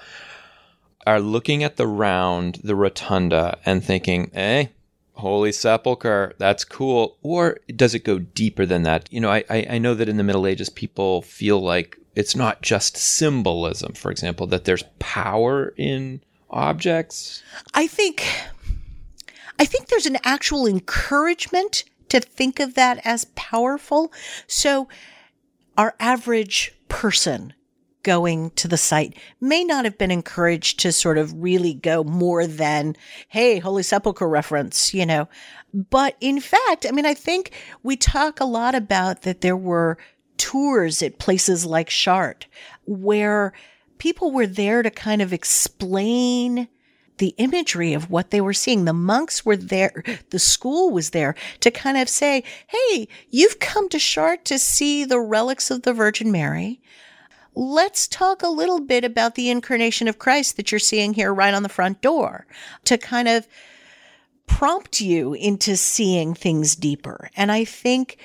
are 1.05 1.19
looking 1.19 1.63
at 1.63 1.75
the 1.75 1.87
round, 1.87 2.61
the 2.63 2.75
rotunda, 2.75 3.57
and 3.65 3.83
thinking, 3.83 4.31
eh, 4.33 4.67
Holy 5.13 5.51
Sepulchre, 5.51 6.33
that's 6.37 6.63
cool? 6.63 7.17
Or 7.21 7.57
does 7.75 7.93
it 7.93 8.05
go 8.05 8.19
deeper 8.19 8.65
than 8.65 8.83
that? 8.83 9.11
You 9.11 9.19
know, 9.19 9.31
I, 9.31 9.43
I, 9.49 9.77
know 9.77 9.93
that 9.95 10.09
in 10.09 10.17
the 10.17 10.23
Middle 10.23 10.47
Ages, 10.47 10.69
people 10.69 11.21
feel 11.21 11.59
like 11.59 11.97
it's 12.15 12.35
not 12.35 12.61
just 12.61 12.95
symbolism, 12.95 13.93
for 13.93 14.11
example, 14.11 14.47
that 14.47 14.65
there's 14.65 14.83
power 14.99 15.73
in 15.77 16.21
objects. 16.49 17.43
I 17.73 17.87
think 17.87 18.25
I 19.59 19.65
think 19.65 19.87
there's 19.87 20.05
an 20.05 20.17
actual 20.23 20.67
encouragement 20.67 21.83
to 22.13 22.19
think 22.19 22.59
of 22.59 22.75
that 22.75 23.01
as 23.03 23.25
powerful. 23.35 24.13
So 24.47 24.87
our 25.77 25.95
average 25.99 26.71
person 26.87 27.53
going 28.03 28.51
to 28.51 28.67
the 28.67 28.77
site 28.77 29.17
may 29.41 29.63
not 29.63 29.85
have 29.85 29.97
been 29.97 30.11
encouraged 30.11 30.79
to 30.81 30.91
sort 30.91 31.17
of 31.17 31.41
really 31.41 31.73
go 31.73 32.03
more 32.03 32.45
than, 32.45 32.95
hey, 33.29 33.57
Holy 33.59 33.81
Sepulchre 33.81 34.27
reference, 34.27 34.93
you 34.93 35.05
know. 35.05 35.27
But 35.73 36.15
in 36.21 36.39
fact, 36.39 36.85
I 36.87 36.91
mean, 36.91 37.05
I 37.05 37.15
think 37.15 37.51
we 37.81 37.95
talk 37.95 38.39
a 38.39 38.45
lot 38.45 38.75
about 38.75 39.23
that 39.23 39.41
there 39.41 39.57
were 39.57 39.97
tours 40.37 41.01
at 41.01 41.17
places 41.17 41.65
like 41.65 41.89
Chartres 41.89 42.47
where 42.85 43.53
people 43.97 44.31
were 44.31 44.47
there 44.47 44.83
to 44.83 44.91
kind 44.91 45.21
of 45.21 45.33
explain 45.33 46.67
the 47.17 47.33
imagery 47.37 47.93
of 47.93 48.09
what 48.09 48.31
they 48.31 48.41
were 48.41 48.53
seeing. 48.53 48.85
The 48.85 48.93
monks 48.93 49.45
were 49.45 49.57
there, 49.57 50.03
the 50.29 50.39
school 50.39 50.91
was 50.91 51.11
there 51.11 51.35
to 51.59 51.71
kind 51.71 51.97
of 51.97 52.09
say, 52.09 52.43
Hey, 52.67 53.07
you've 53.29 53.59
come 53.59 53.89
to 53.89 53.99
Chartres 53.99 54.43
to 54.45 54.59
see 54.59 55.05
the 55.05 55.19
relics 55.19 55.71
of 55.71 55.83
the 55.83 55.93
Virgin 55.93 56.31
Mary. 56.31 56.81
Let's 57.55 58.07
talk 58.07 58.41
a 58.41 58.47
little 58.47 58.79
bit 58.79 59.03
about 59.03 59.35
the 59.35 59.49
incarnation 59.49 60.07
of 60.07 60.17
Christ 60.17 60.57
that 60.57 60.71
you're 60.71 60.79
seeing 60.79 61.13
here 61.13 61.33
right 61.33 61.53
on 61.53 61.63
the 61.63 61.69
front 61.69 62.01
door 62.01 62.47
to 62.85 62.97
kind 62.97 63.27
of 63.27 63.47
prompt 64.47 65.01
you 65.01 65.33
into 65.33 65.77
seeing 65.77 66.33
things 66.33 66.75
deeper. 66.75 67.29
And 67.35 67.51
I 67.51 67.63
think, 67.63 68.17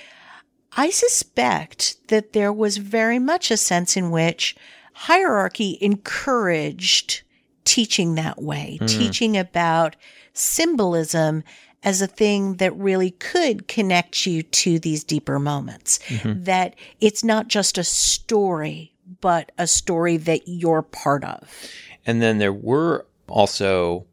I 0.72 0.90
suspect 0.90 2.08
that 2.08 2.32
there 2.32 2.52
was 2.52 2.78
very 2.78 3.18
much 3.18 3.50
a 3.50 3.56
sense 3.56 3.96
in 3.96 4.10
which 4.10 4.56
hierarchy 4.94 5.78
encouraged 5.80 7.22
teaching 7.68 8.14
that 8.14 8.40
way, 8.42 8.78
mm. 8.80 8.88
teaching 8.88 9.36
about 9.36 9.94
symbolism 10.32 11.44
as 11.82 12.00
a 12.00 12.06
thing 12.06 12.54
that 12.54 12.74
really 12.76 13.10
could 13.12 13.68
connect 13.68 14.26
you 14.26 14.42
to 14.42 14.78
these 14.78 15.04
deeper 15.04 15.38
moments. 15.38 15.98
Mm-hmm. 16.08 16.44
That 16.44 16.74
it's 17.00 17.22
not 17.22 17.48
just 17.48 17.76
a 17.76 17.84
story, 17.84 18.94
but 19.20 19.52
a 19.58 19.66
story 19.66 20.16
that 20.16 20.48
you're 20.48 20.82
part 20.82 21.24
of. 21.24 21.70
And 22.06 22.22
then 22.22 22.38
there 22.38 22.54
were 22.54 23.06
also 23.28 24.06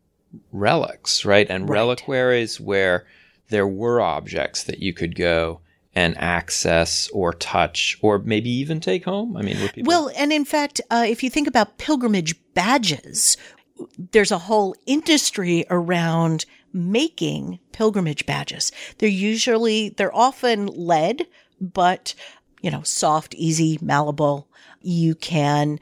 relics, 0.51 1.23
right? 1.23 1.49
And 1.49 1.69
right. 1.69 1.79
reliquaries 1.79 2.59
where 2.59 3.07
there 3.49 3.67
were 3.67 4.01
objects 4.01 4.63
that 4.65 4.79
you 4.79 4.93
could 4.93 5.15
go 5.15 5.61
and 5.95 6.17
access 6.17 7.09
or 7.09 7.33
touch 7.33 7.97
or 8.01 8.19
maybe 8.19 8.49
even 8.49 8.79
take 8.79 9.05
home? 9.05 9.37
I 9.37 9.41
mean, 9.41 9.55
people- 9.69 9.83
well, 9.89 10.11
and 10.17 10.31
in 10.33 10.45
fact, 10.45 10.81
uh, 10.91 11.05
if 11.07 11.23
you 11.23 11.29
think 11.29 11.47
about 11.47 11.77
pilgrimage 11.77 12.35
badges, 12.53 13.37
there's 14.11 14.31
a 14.31 14.37
whole 14.39 14.75
industry 14.85 15.65
around 15.69 16.45
making 16.73 17.59
pilgrimage 17.71 18.25
badges. 18.25 18.71
They're 18.97 19.09
usually, 19.09 19.89
they're 19.89 20.15
often 20.15 20.67
lead, 20.67 21.25
but 21.59 22.13
you 22.61 22.71
know, 22.71 22.81
soft, 22.83 23.35
easy, 23.35 23.77
malleable. 23.81 24.47
You 24.81 25.15
can 25.15 25.79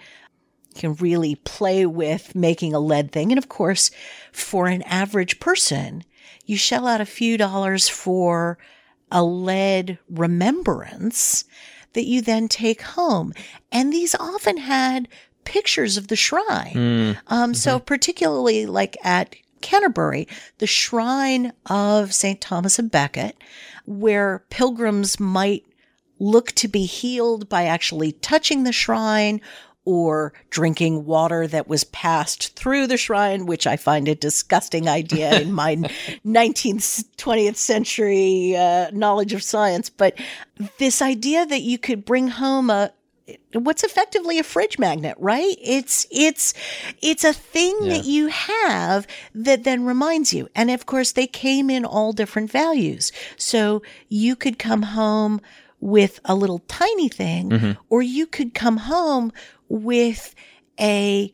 can 0.75 0.95
really 0.95 1.35
play 1.35 1.85
with 1.85 2.35
making 2.35 2.73
a 2.73 2.79
lead 2.79 3.11
thing. 3.11 3.31
And 3.31 3.37
of 3.37 3.47
course, 3.47 3.91
for 4.31 4.67
an 4.67 4.81
average 4.83 5.39
person, 5.39 6.03
you 6.45 6.57
shell 6.57 6.87
out 6.87 6.99
a 6.99 7.05
few 7.05 7.37
dollars 7.37 7.87
for 7.87 8.57
a 9.13 9.23
lead 9.23 9.99
remembrance 10.09 11.45
that 11.93 12.05
you 12.05 12.21
then 12.21 12.49
take 12.49 12.81
home. 12.81 13.31
And 13.71 13.93
these 13.93 14.15
often 14.15 14.57
had 14.57 15.07
pictures 15.45 15.95
of 15.95 16.07
the 16.07 16.15
shrine. 16.15 16.73
Mm. 16.73 17.17
Um, 17.27 17.51
mm-hmm. 17.51 17.53
So, 17.53 17.79
particularly 17.79 18.65
like 18.65 18.97
at 19.03 19.35
Canterbury, 19.61 20.27
the 20.57 20.67
shrine 20.67 21.53
of 21.67 22.13
St. 22.13 22.41
Thomas 22.41 22.79
of 22.79 22.91
Becket, 22.91 23.37
where 23.85 24.43
pilgrims 24.49 25.19
might 25.19 25.63
look 26.19 26.51
to 26.53 26.67
be 26.67 26.85
healed 26.85 27.47
by 27.49 27.65
actually 27.65 28.13
touching 28.13 28.63
the 28.63 28.73
shrine 28.73 29.39
or 29.85 30.33
drinking 30.49 31.05
water 31.05 31.47
that 31.47 31.67
was 31.67 31.83
passed 31.85 32.55
through 32.55 32.87
the 32.87 32.97
shrine, 32.97 33.45
which 33.45 33.67
I 33.67 33.75
find 33.75 34.07
a 34.07 34.15
disgusting 34.15 34.87
idea 34.87 35.39
in 35.41 35.51
my 35.51 35.75
19th, 36.25 37.05
20th 37.17 37.57
century 37.57 38.55
uh, 38.55 38.91
knowledge 38.91 39.33
of 39.33 39.43
science. 39.43 39.89
But 39.89 40.19
this 40.79 41.01
idea 41.01 41.45
that 41.45 41.61
you 41.61 41.77
could 41.77 42.05
bring 42.05 42.29
home 42.29 42.69
a 42.69 42.93
what's 43.53 43.83
effectively 43.83 44.37
a 44.39 44.43
fridge 44.43 44.77
magnet, 44.77 45.15
right? 45.17 45.55
It's 45.61 46.05
it's 46.11 46.53
it's 47.01 47.23
a 47.23 47.33
thing 47.33 47.77
yeah. 47.81 47.93
that 47.93 48.05
you 48.05 48.27
have 48.27 49.07
that 49.33 49.63
then 49.63 49.85
reminds 49.85 50.33
you. 50.33 50.49
And 50.55 50.69
of 50.69 50.85
course, 50.85 51.13
they 51.13 51.27
came 51.27 51.69
in 51.69 51.85
all 51.85 52.11
different 52.11 52.51
values. 52.51 53.11
So 53.37 53.81
you 54.09 54.35
could 54.35 54.59
come 54.59 54.81
home 54.81 55.41
with 55.79 56.19
a 56.25 56.35
little 56.35 56.59
tiny 56.67 57.09
thing, 57.09 57.49
mm-hmm. 57.49 57.71
or 57.89 58.01
you 58.01 58.25
could 58.25 58.53
come 58.53 58.77
home 58.77 59.31
with 59.73 60.35
a 60.79 61.33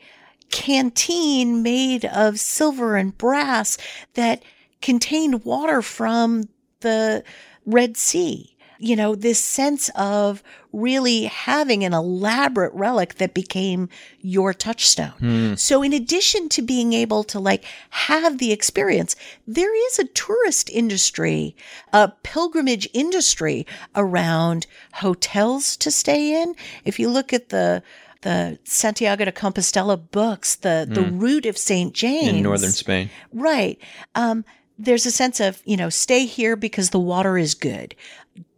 canteen 0.49 1.61
made 1.61 2.05
of 2.05 2.39
silver 2.39 2.95
and 2.95 3.17
brass 3.17 3.77
that 4.13 4.41
contained 4.81 5.43
water 5.43 5.81
from 5.81 6.45
the 6.79 7.23
Red 7.65 7.97
Sea. 7.97 8.55
You 8.81 8.95
know, 8.95 9.13
this 9.13 9.43
sense 9.43 9.89
of 9.93 10.41
really 10.71 11.25
having 11.25 11.83
an 11.83 11.93
elaborate 11.93 12.73
relic 12.73 13.15
that 13.15 13.33
became 13.33 13.89
your 14.21 14.53
touchstone. 14.53 15.11
Mm. 15.19 15.59
So 15.59 15.83
in 15.83 15.91
addition 15.91 16.47
to 16.49 16.61
being 16.61 16.93
able 16.93 17.25
to 17.25 17.41
like 17.41 17.65
have 17.89 18.37
the 18.37 18.53
experience, 18.53 19.17
there 19.45 19.75
is 19.87 19.99
a 19.99 20.05
tourist 20.05 20.69
industry, 20.69 21.57
a 21.91 22.13
pilgrimage 22.23 22.87
industry 22.93 23.67
around 23.97 24.65
hotels 24.93 25.75
to 25.75 25.91
stay 25.91 26.41
in. 26.41 26.55
If 26.85 26.99
you 26.99 27.09
look 27.09 27.33
at 27.33 27.49
the 27.49 27.83
the 28.21 28.59
Santiago 28.63 29.25
de 29.25 29.31
Compostela 29.31 29.97
books, 30.11 30.55
the 30.55 30.87
mm. 30.89 30.93
the 30.93 31.03
hmm. 31.03 31.19
route 31.19 31.45
of 31.45 31.57
Saint 31.57 31.93
James 31.93 32.27
in 32.29 32.41
northern 32.43 32.71
Spain, 32.71 33.09
right? 33.33 33.79
Um, 34.15 34.45
there's 34.77 35.05
a 35.05 35.11
sense 35.11 35.39
of 35.39 35.61
you 35.65 35.77
know 35.77 35.89
stay 35.89 36.25
here 36.25 36.55
because 36.55 36.89
the 36.89 36.99
water 36.99 37.37
is 37.37 37.53
good. 37.53 37.95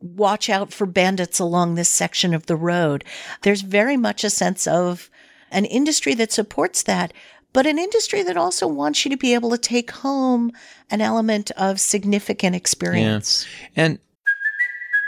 Watch 0.02 0.50
out 0.50 0.72
for 0.74 0.86
bandits 0.86 1.40
along 1.40 1.76
this 1.76 1.90
section 1.90 2.34
of 2.34 2.46
the 2.46 2.56
road. 2.56 3.04
There's 3.42 3.62
very 3.62 3.98
much 3.98 4.24
a 4.24 4.30
sense 4.30 4.68
of 4.68 5.10
an 5.52 5.66
industry 5.66 6.14
that 6.16 6.32
supports 6.32 6.84
that, 6.84 7.14
but 7.54 7.66
an 7.66 7.78
industry 7.78 8.24
that 8.24 8.38
also 8.38 8.68
wants 8.68 9.04
you 9.04 9.12
to 9.12 9.18
be 9.18 9.34
able 9.34 9.52
to 9.52 9.58
take 9.58 9.92
home 9.92 10.52
an 10.90 11.02
element 11.02 11.52
of 11.52 11.80
significant 11.80 12.56
experience. 12.56 13.46
Yeah. 13.76 13.86
And 13.86 14.00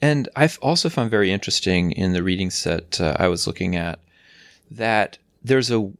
And 0.00 0.28
I've 0.36 0.58
also 0.62 0.88
found 0.88 1.10
very 1.10 1.32
interesting 1.32 1.92
in 1.92 2.12
the 2.12 2.22
readings 2.22 2.62
that 2.64 3.00
uh, 3.00 3.16
I 3.18 3.28
was 3.28 3.46
looking 3.46 3.74
at 3.74 3.98
that 4.70 5.18
there's 5.42 5.70
a, 5.70 5.90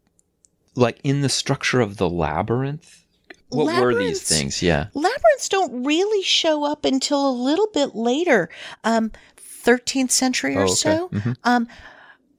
like 0.75 1.01
in 1.03 1.23
the 1.23 1.29
structure 1.29 1.81
of 1.81 1.97
the 1.97 2.09
labyrinth. 2.09 3.05
What 3.49 3.67
labyrinths, 3.67 3.99
were 3.99 4.09
these 4.09 4.23
things? 4.23 4.63
Yeah. 4.63 4.89
Labyrinths 4.95 5.49
don't 5.49 5.85
really 5.85 6.23
show 6.23 6.65
up 6.65 6.85
until 6.85 7.29
a 7.29 7.33
little 7.33 7.69
bit 7.73 7.95
later, 7.95 8.51
um, 8.85 9.11
13th 9.39 10.11
century 10.11 10.55
or 10.55 10.61
oh, 10.61 10.65
okay. 10.65 10.75
so. 10.75 11.09
Mm-hmm. 11.09 11.33
Um, 11.45 11.69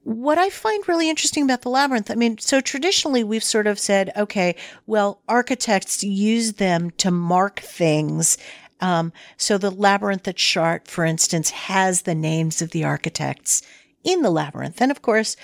what 0.02 0.38
I 0.38 0.48
find 0.48 0.88
really 0.88 1.10
interesting 1.10 1.44
about 1.44 1.62
the 1.62 1.68
labyrinth, 1.68 2.10
I 2.10 2.14
mean, 2.14 2.38
so 2.38 2.60
traditionally 2.60 3.22
we've 3.22 3.44
sort 3.44 3.66
of 3.66 3.78
said, 3.78 4.10
okay, 4.16 4.56
well, 4.86 5.20
architects 5.28 6.02
use 6.02 6.54
them 6.54 6.90
to 6.92 7.10
mark 7.10 7.60
things 7.60 8.38
um, 8.80 9.12
so 9.36 9.58
the 9.58 9.70
labyrinth 9.70 10.26
at 10.28 10.36
Chartres, 10.36 10.90
for 10.90 11.04
instance, 11.04 11.50
has 11.50 12.02
the 12.02 12.14
names 12.14 12.62
of 12.62 12.70
the 12.70 12.84
architects 12.84 13.62
in 14.04 14.22
the 14.22 14.30
labyrinth. 14.30 14.80
And 14.80 14.90
of 14.90 15.02
course, 15.02 15.36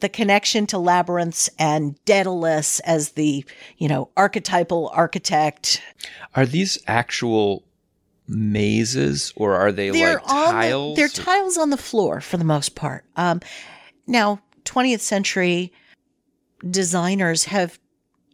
the 0.00 0.08
connection 0.08 0.66
to 0.68 0.78
labyrinths 0.78 1.48
and 1.58 2.02
Daedalus 2.04 2.80
as 2.80 3.12
the, 3.12 3.44
you 3.78 3.88
know, 3.88 4.10
archetypal 4.16 4.90
architect. 4.92 5.82
Are 6.34 6.46
these 6.46 6.78
actual 6.86 7.64
mazes 8.28 9.32
or 9.36 9.54
are 9.54 9.72
they 9.72 9.90
they're 9.90 10.14
like 10.14 10.26
tiles? 10.26 10.96
The, 10.96 11.02
they're 11.02 11.08
tiles 11.08 11.56
on 11.56 11.70
the 11.70 11.76
floor 11.76 12.20
for 12.20 12.36
the 12.36 12.44
most 12.44 12.74
part. 12.74 13.04
Um, 13.16 13.40
now, 14.06 14.40
20th 14.64 15.00
century 15.00 15.72
designers 16.68 17.44
have 17.44 17.78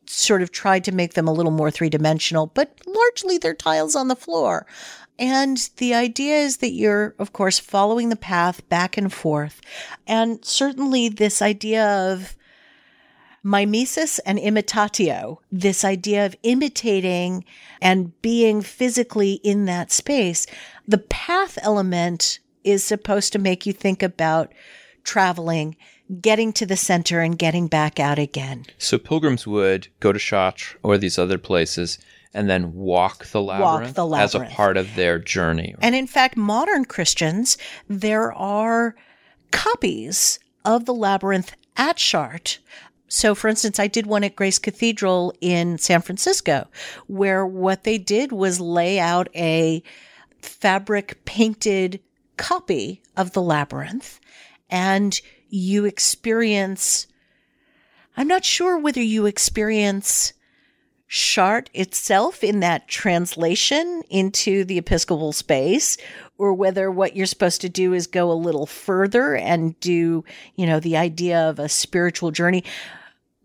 sort 0.06 0.42
of 0.42 0.52
tried 0.52 0.84
to 0.84 0.92
make 0.92 1.14
them 1.14 1.28
a 1.28 1.32
little 1.32 1.52
more 1.52 1.70
three 1.70 1.88
dimensional, 1.88 2.46
but 2.46 2.78
largely 2.86 3.38
they're 3.38 3.54
tiles 3.54 3.94
on 3.94 4.08
the 4.08 4.16
floor. 4.16 4.66
And 5.18 5.70
the 5.76 5.94
idea 5.94 6.36
is 6.36 6.58
that 6.58 6.72
you're, 6.72 7.14
of 7.18 7.32
course, 7.32 7.58
following 7.58 8.08
the 8.08 8.16
path 8.16 8.68
back 8.68 8.96
and 8.96 9.12
forth. 9.12 9.60
And 10.06 10.44
certainly 10.44 11.08
this 11.08 11.40
idea 11.40 11.86
of 11.86 12.36
mimesis 13.42 14.18
and 14.20 14.38
imitatio, 14.38 15.38
this 15.50 15.84
idea 15.84 16.24
of 16.24 16.36
imitating 16.42 17.44
and 17.80 18.20
being 18.22 18.62
physically 18.62 19.34
in 19.42 19.64
that 19.66 19.90
space. 19.90 20.46
The 20.86 20.98
path 20.98 21.58
element 21.62 22.38
is 22.64 22.84
supposed 22.84 23.32
to 23.32 23.38
make 23.38 23.66
you 23.66 23.72
think 23.72 24.02
about 24.02 24.52
traveling, 25.04 25.76
getting 26.20 26.52
to 26.52 26.66
the 26.66 26.76
center 26.76 27.20
and 27.20 27.38
getting 27.38 27.68
back 27.68 27.98
out 27.98 28.18
again. 28.18 28.66
So 28.78 28.98
pilgrims 28.98 29.46
would 29.46 29.88
go 30.00 30.12
to 30.12 30.18
Chartres 30.18 30.76
or 30.82 30.98
these 30.98 31.18
other 31.18 31.38
places 31.38 31.98
and 32.34 32.48
then 32.48 32.74
walk 32.74 33.26
the 33.26 33.42
labyrinth, 33.42 33.94
the 33.94 34.08
as 34.08 34.34
a 34.34 34.40
part 34.40 34.76
of 34.76 34.94
their 34.94 35.18
journey. 35.18 35.74
And 35.80 35.94
in 35.94 36.06
fact, 36.06 36.36
modern 36.36 36.84
Christians, 36.84 37.58
there 37.88 38.32
are 38.32 38.94
copies 39.50 40.38
of 40.64 40.86
the 40.86 40.94
labyrinth 40.94 41.54
at 41.76 41.96
Chartres. 41.96 42.58
So, 43.08 43.34
for 43.34 43.48
instance, 43.48 43.78
I 43.78 43.88
did 43.88 44.06
one 44.06 44.24
at 44.24 44.36
Grace 44.36 44.58
Cathedral 44.58 45.34
in 45.42 45.76
San 45.76 46.00
Francisco, 46.00 46.68
where 47.06 47.46
what 47.46 47.84
they 47.84 47.98
did 47.98 48.32
was 48.32 48.58
lay 48.58 48.98
out 48.98 49.28
a 49.34 49.82
fabric 50.40 51.22
painted 51.26 52.00
copy 52.38 53.02
of 53.14 53.32
the 53.32 53.42
labyrinth, 53.42 54.18
and 54.70 55.20
you 55.52 55.84
experience. 55.84 57.06
I'm 58.16 58.26
not 58.26 58.44
sure 58.44 58.78
whether 58.78 59.02
you 59.02 59.26
experience 59.26 60.32
Chartres 61.08 61.70
itself 61.74 62.42
in 62.42 62.60
that 62.60 62.88
translation 62.88 64.02
into 64.08 64.64
the 64.64 64.78
Episcopal 64.78 65.32
space, 65.32 65.98
or 66.38 66.54
whether 66.54 66.90
what 66.90 67.14
you're 67.14 67.26
supposed 67.26 67.60
to 67.60 67.68
do 67.68 67.92
is 67.92 68.06
go 68.06 68.32
a 68.32 68.34
little 68.34 68.64
further 68.64 69.36
and 69.36 69.78
do, 69.78 70.24
you 70.56 70.66
know, 70.66 70.80
the 70.80 70.96
idea 70.96 71.50
of 71.50 71.58
a 71.58 71.68
spiritual 71.68 72.30
journey. 72.30 72.64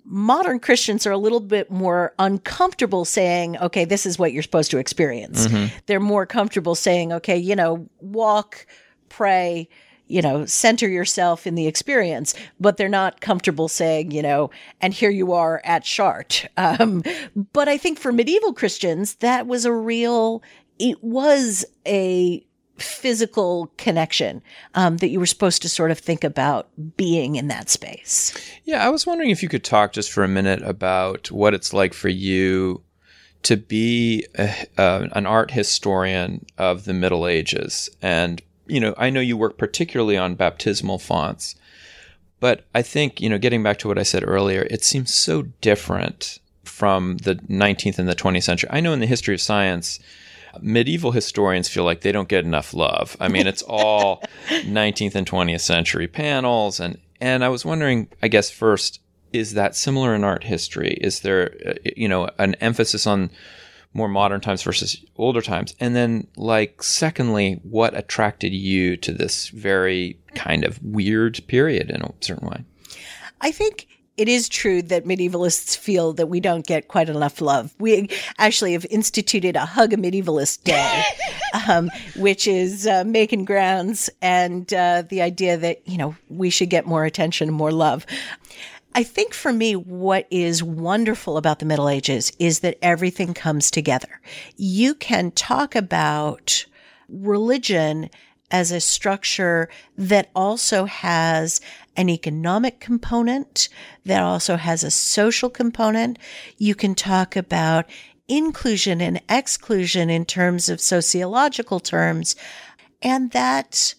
Modern 0.05 0.61
Christians 0.61 1.05
are 1.05 1.11
a 1.11 1.17
little 1.17 1.41
bit 1.41 1.69
more 1.69 2.13
uncomfortable 2.17 3.03
saying, 3.03 3.57
okay, 3.57 3.83
this 3.83 4.05
is 4.05 4.17
what 4.17 4.31
you're 4.31 4.43
supposed 4.43 4.71
to 4.71 4.77
experience. 4.77 5.47
Mm-hmm. 5.47 5.75
They're 5.87 5.99
more 5.99 6.25
comfortable 6.25 6.75
saying, 6.75 7.11
okay, 7.11 7.37
you 7.37 7.57
know, 7.57 7.89
walk, 7.99 8.65
pray, 9.09 9.67
you 10.07 10.21
know, 10.21 10.45
center 10.45 10.87
yourself 10.87 11.45
in 11.45 11.55
the 11.55 11.67
experience, 11.67 12.33
but 12.59 12.77
they're 12.77 12.89
not 12.89 13.21
comfortable 13.21 13.67
saying, 13.67 14.11
you 14.11 14.21
know, 14.21 14.49
and 14.81 14.93
here 14.93 15.09
you 15.09 15.33
are 15.33 15.61
at 15.63 15.83
Chartres. 15.83 16.47
Um, 16.57 17.03
but 17.53 17.67
I 17.67 17.77
think 17.77 17.99
for 17.99 18.11
medieval 18.11 18.53
Christians, 18.53 19.15
that 19.15 19.47
was 19.47 19.65
a 19.65 19.73
real, 19.73 20.41
it 20.79 21.03
was 21.03 21.65
a 21.85 22.43
physical 22.77 23.71
connection 23.77 24.41
um, 24.75 24.97
that 24.97 25.09
you 25.09 25.19
were 25.19 25.25
supposed 25.25 25.61
to 25.63 25.69
sort 25.69 25.91
of 25.91 25.97
think 25.97 26.23
about 26.23 26.69
being 26.95 27.35
in 27.35 27.47
that 27.47 27.69
space. 27.69 28.37
Yeah, 28.65 28.85
I 28.85 28.89
was 28.89 29.05
wondering 29.05 29.31
if 29.31 29.41
you 29.41 29.49
could 29.49 29.63
talk 29.63 29.93
just 29.93 30.11
for 30.11 30.23
a 30.23 30.27
minute 30.27 30.61
about 30.61 31.31
what 31.31 31.53
it's 31.53 31.73
like 31.73 31.93
for 31.93 32.09
you 32.09 32.83
to 33.43 33.57
be 33.57 34.25
a, 34.35 34.49
uh, 34.77 35.07
an 35.13 35.25
art 35.25 35.51
historian 35.51 36.45
of 36.57 36.85
the 36.85 36.93
Middle 36.93 37.27
Ages. 37.27 37.89
And, 38.01 38.41
you 38.67 38.79
know, 38.79 38.93
I 38.97 39.09
know 39.09 39.19
you 39.19 39.37
work 39.37 39.57
particularly 39.57 40.17
on 40.17 40.35
baptismal 40.35 40.99
fonts, 40.99 41.55
but 42.39 42.65
I 42.75 42.81
think, 42.81 43.19
you 43.21 43.29
know, 43.29 43.37
getting 43.37 43.63
back 43.63 43.79
to 43.79 43.87
what 43.87 43.97
I 43.97 44.03
said 44.03 44.23
earlier, 44.25 44.67
it 44.69 44.83
seems 44.83 45.13
so 45.13 45.43
different 45.61 46.39
from 46.63 47.17
the 47.17 47.35
19th 47.35 47.97
and 47.97 48.07
the 48.07 48.15
20th 48.15 48.43
century. 48.43 48.69
I 48.71 48.79
know 48.79 48.93
in 48.93 48.99
the 48.99 49.05
history 49.07 49.33
of 49.33 49.41
science, 49.41 49.99
medieval 50.61 51.11
historians 51.11 51.69
feel 51.69 51.83
like 51.83 52.01
they 52.01 52.11
don't 52.11 52.29
get 52.29 52.45
enough 52.45 52.73
love. 52.73 53.17
I 53.19 53.27
mean, 53.27 53.47
it's 53.47 53.63
all 53.63 54.21
19th 54.49 55.15
and 55.15 55.29
20th 55.29 55.61
century 55.61 56.07
panels 56.07 56.79
and 56.79 56.99
and 57.19 57.43
I 57.43 57.49
was 57.49 57.65
wondering, 57.65 58.09
I 58.21 58.27
guess 58.27 58.51
first, 58.51 58.99
is 59.33 59.55
that 59.55 59.75
similar 59.75 60.13
in 60.13 60.23
art 60.23 60.43
history? 60.43 60.97
Is 61.01 61.21
there 61.21 61.55
uh, 61.65 61.73
you 61.95 62.07
know, 62.07 62.29
an 62.37 62.53
emphasis 62.55 63.07
on 63.07 63.31
more 63.97 64.07
modern 64.07 64.39
times 64.39 64.63
versus 64.63 65.03
older 65.17 65.41
times? 65.41 65.75
And 65.79 65.95
then 65.95 66.27
like 66.37 66.81
secondly, 66.83 67.59
what 67.63 67.97
attracted 67.97 68.53
you 68.53 68.95
to 68.97 69.11
this 69.11 69.49
very 69.49 70.17
kind 70.35 70.63
of 70.63 70.81
weird 70.83 71.41
period 71.47 71.89
in 71.89 72.03
a 72.03 72.13
certain 72.21 72.47
way? 72.47 72.63
I 73.41 73.51
think 73.51 73.87
it 74.17 74.27
is 74.27 74.49
true 74.49 74.81
that 74.83 75.05
medievalists 75.05 75.77
feel 75.77 76.13
that 76.13 76.27
we 76.27 76.39
don't 76.39 76.65
get 76.65 76.87
quite 76.87 77.07
enough 77.07 77.39
love. 77.39 77.73
We 77.79 78.09
actually 78.39 78.73
have 78.73 78.85
instituted 78.89 79.55
a 79.55 79.65
Hug 79.65 79.93
a 79.93 79.97
Medievalist 79.97 80.63
Day, 80.63 81.03
um, 81.69 81.91
which 82.15 82.47
is 82.47 82.87
uh, 82.87 83.03
making 83.05 83.45
grounds 83.45 84.09
and 84.21 84.71
uh, 84.73 85.03
the 85.07 85.21
idea 85.21 85.57
that, 85.57 85.87
you 85.87 85.97
know, 85.97 86.15
we 86.29 86.49
should 86.49 86.71
get 86.71 86.87
more 86.87 87.05
attention 87.05 87.49
and 87.49 87.57
more 87.57 87.71
love. 87.71 88.07
I 88.97 89.03
think 89.03 89.35
for 89.35 89.53
me, 89.53 89.75
what 89.75 90.25
is 90.31 90.63
wonderful 90.63 91.37
about 91.37 91.59
the 91.59 91.67
Middle 91.67 91.87
Ages 91.87 92.31
is 92.39 92.61
that 92.61 92.79
everything 92.81 93.35
comes 93.35 93.69
together. 93.69 94.19
You 94.55 94.95
can 94.95 95.29
talk 95.29 95.75
about 95.75 96.65
religion 97.07 98.09
as 98.49 98.71
a 98.71 98.79
structure 98.79 99.69
that 99.99 100.31
also 100.35 100.85
has 100.85 101.61
an 101.95 102.09
economic 102.09 102.79
component, 102.79 103.69
that 104.03 104.23
also 104.23 104.55
has 104.55 104.83
a 104.83 104.89
social 104.89 105.51
component. 105.51 106.17
You 106.57 106.73
can 106.73 106.95
talk 106.95 107.35
about 107.35 107.85
inclusion 108.27 108.99
and 108.99 109.21
exclusion 109.29 110.09
in 110.09 110.25
terms 110.25 110.69
of 110.69 110.81
sociological 110.81 111.79
terms, 111.79 112.35
and 113.03 113.29
that 113.29 113.93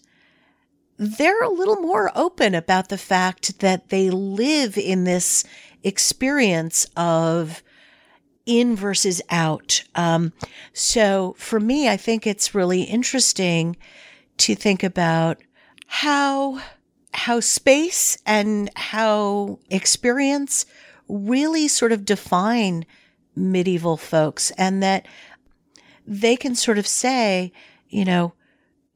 they're 0.99 1.43
a 1.43 1.49
little 1.49 1.77
more 1.77 2.11
open 2.13 2.53
about 2.53 2.89
the 2.89 2.97
fact 2.97 3.59
that 3.59 3.87
they 3.87 4.09
live 4.09 4.77
in 4.77 5.05
this 5.05 5.45
experience 5.81 6.85
of 6.97 7.63
in 8.45 8.75
versus 8.75 9.21
out. 9.29 9.83
Um, 9.95 10.33
so 10.73 11.35
for 11.37 11.59
me, 11.59 11.87
I 11.87 11.95
think 11.95 12.27
it's 12.27 12.53
really 12.53 12.83
interesting 12.83 13.77
to 14.37 14.55
think 14.55 14.83
about 14.83 15.37
how 15.87 16.59
how 17.11 17.39
space 17.39 18.17
and 18.25 18.69
how 18.75 19.59
experience 19.69 20.65
really 21.07 21.67
sort 21.67 21.91
of 21.91 22.05
define 22.05 22.85
medieval 23.35 23.97
folks 23.97 24.51
and 24.51 24.83
that 24.83 25.07
they 26.05 26.35
can 26.35 26.55
sort 26.55 26.77
of 26.77 26.85
say, 26.85 27.51
you 27.87 28.05
know, 28.05 28.33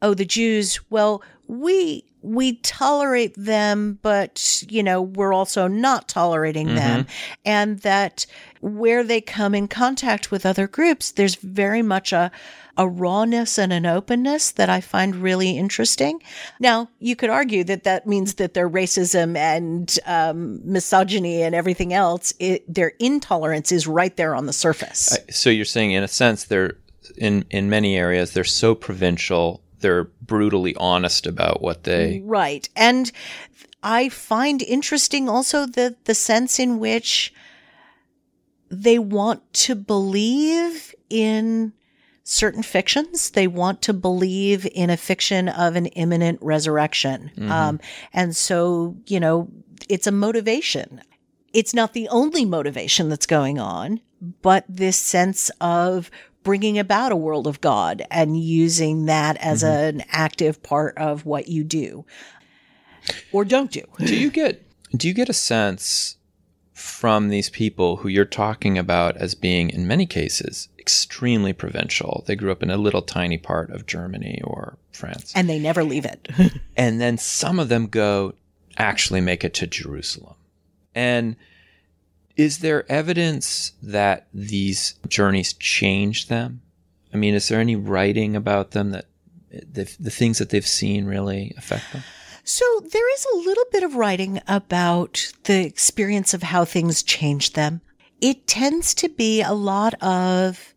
oh, 0.02 0.14
the 0.14 0.26
Jews, 0.26 0.80
well, 0.90 1.24
we 1.48 2.06
we 2.22 2.56
tolerate 2.58 3.36
them, 3.36 4.00
but 4.02 4.64
you 4.70 4.82
know, 4.82 5.02
we're 5.02 5.34
also 5.34 5.68
not 5.68 6.08
tolerating 6.08 6.76
them. 6.76 7.06
And 7.46 7.80
that 7.80 8.26
where 8.62 9.04
they 9.04 9.20
come 9.20 9.54
in 9.54 9.68
contact 9.68 10.32
with 10.32 10.46
other 10.46 10.68
groups, 10.68 11.12
there's 11.12 11.36
very 11.36 11.82
much 11.82 12.14
a 12.14 12.32
a 12.76 12.88
rawness 12.88 13.60
and 13.60 13.72
an 13.72 13.86
openness 13.86 14.52
that 14.52 14.70
I 14.70 14.82
find 14.82 15.16
really 15.18 15.58
interesting. 15.58 16.22
Now, 16.60 16.90
you 17.00 17.16
could 17.16 17.30
argue 17.30 17.64
that 17.66 17.84
that 17.84 18.08
means 18.08 18.36
that 18.36 18.56
their 18.56 18.68
racism 18.68 19.38
and 19.38 20.00
um, 20.08 20.60
misogyny 20.64 21.44
and 21.44 21.54
everything 21.54 21.94
else, 21.94 22.34
it, 22.40 22.64
their 22.74 22.94
intolerance 23.00 23.72
is 23.72 23.86
right 23.86 24.16
there 24.18 24.34
on 24.34 24.48
the 24.48 24.54
surface. 24.54 25.16
So 25.30 25.52
you're 25.52 25.66
saying, 25.66 25.92
in 25.92 26.04
a 26.04 26.08
sense, 26.08 26.46
they're 26.46 26.78
in 27.18 27.46
in 27.50 27.70
many 27.70 27.98
areas 27.98 28.32
they're 28.32 28.44
so 28.44 28.76
provincial. 28.76 29.63
They're 29.84 30.06
brutally 30.06 30.76
honest 30.78 31.28
about 31.28 31.62
what 31.62 31.84
they. 31.84 32.24
Right. 32.26 32.68
And 32.76 33.12
I 33.84 34.10
find 34.10 34.64
interesting 34.64 35.30
also 35.30 35.68
the 35.68 35.96
the 36.06 36.16
sense 36.16 36.58
in 36.58 36.80
which 36.80 37.34
they 38.72 38.98
want 38.98 39.54
to 39.54 39.76
believe 39.76 40.96
in 41.10 41.74
certain 42.24 42.64
fictions. 42.64 43.32
They 43.32 43.48
want 43.48 43.82
to 43.84 43.94
believe 43.94 44.66
in 44.74 44.90
a 44.90 44.98
fiction 44.98 45.50
of 45.50 45.76
an 45.76 45.88
imminent 45.88 46.40
resurrection. 46.42 47.32
Um, 47.52 47.80
and 48.14 48.36
so, 48.36 48.96
you 49.06 49.20
know, 49.20 49.50
it's 49.90 50.08
a 50.08 50.12
motivation. 50.12 51.02
It's 51.54 51.74
not 51.74 51.94
the 51.94 52.08
only 52.08 52.46
motivation 52.46 53.10
that's 53.10 53.26
going 53.28 53.60
on, 53.60 54.00
but 54.42 54.66
this 54.68 54.98
sense 54.98 55.52
of 55.62 56.10
bringing 56.44 56.78
about 56.78 57.12
a 57.12 57.16
world 57.16 57.48
of 57.48 57.62
God 57.62 58.04
and 58.12 58.38
using 58.40 59.06
that 59.06 59.38
as 59.38 59.64
mm-hmm. 59.64 60.00
an 60.00 60.04
active 60.10 60.62
part 60.62 60.98
of 60.98 61.26
what 61.26 61.48
you 61.48 61.64
do 61.64 62.06
or 63.32 63.46
don't 63.46 63.72
do. 63.72 63.84
Do 64.00 64.16
you 64.16 64.32
get 64.32 64.66
do 64.96 65.08
you 65.08 65.14
get 65.14 65.30
a 65.30 65.34
sense 65.34 66.18
from 66.74 67.30
these 67.30 67.50
people 67.50 67.98
who 67.98 68.08
you're 68.08 68.26
talking 68.26 68.78
about 68.78 69.18
as 69.18 69.36
being 69.36 69.70
in 69.70 69.88
many 69.88 70.06
cases 70.06 70.70
extremely 70.78 71.54
provincial? 71.54 72.24
They 72.28 72.36
grew 72.36 72.52
up 72.52 72.64
in 72.64 72.70
a 72.70 72.78
little 72.78 73.02
tiny 73.02 73.38
part 73.38 73.72
of 73.72 73.86
Germany 73.86 74.42
or 74.44 74.78
France. 74.92 75.34
And 75.36 75.50
they 75.50 75.60
never 75.60 75.84
leave 75.84 76.06
it. 76.06 76.30
and 76.78 77.02
then 77.02 77.18
some 77.18 77.60
of 77.60 77.70
them 77.70 77.88
go 77.88 78.34
actually 78.78 79.22
make 79.22 79.44
it 79.44 79.54
to 79.56 79.68
Jerusalem. 79.68 80.36
And 80.96 81.36
is 82.36 82.60
there 82.60 82.92
evidence 82.92 83.74
that 83.82 84.28
these 84.34 84.96
journeys 85.08 85.54
changed 85.54 86.30
them? 86.30 86.62
I 87.14 87.18
mean, 87.18 87.36
is 87.36 87.48
there 87.48 87.60
any 87.60 87.76
writing 87.76 88.36
about 88.36 88.72
them 88.72 88.92
that 88.92 89.06
the, 89.52 89.94
the 90.00 90.10
things 90.10 90.40
that 90.40 90.50
they've 90.50 90.66
seen 90.66 91.06
really 91.06 91.54
affect 91.58 91.94
them? 91.94 92.04
So 92.44 92.66
there 92.92 93.14
is 93.14 93.26
a 93.34 93.38
little 93.38 93.66
bit 93.72 93.84
of 93.84 93.96
writing 93.96 94.42
about 94.48 95.32
the 95.44 95.64
experience 95.66 96.34
of 96.34 96.44
how 96.44 96.66
things 96.66 97.04
changed 97.04 97.56
them. 97.56 97.82
It 98.20 98.48
tends 98.48 98.94
to 98.96 99.10
be 99.10 99.42
a 99.42 99.54
lot 99.54 99.94
of 100.02 100.74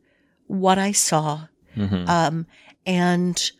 what 0.46 0.78
I 0.78 0.92
saw. 0.92 1.46
Um, 2.08 2.46
and 2.86 3.50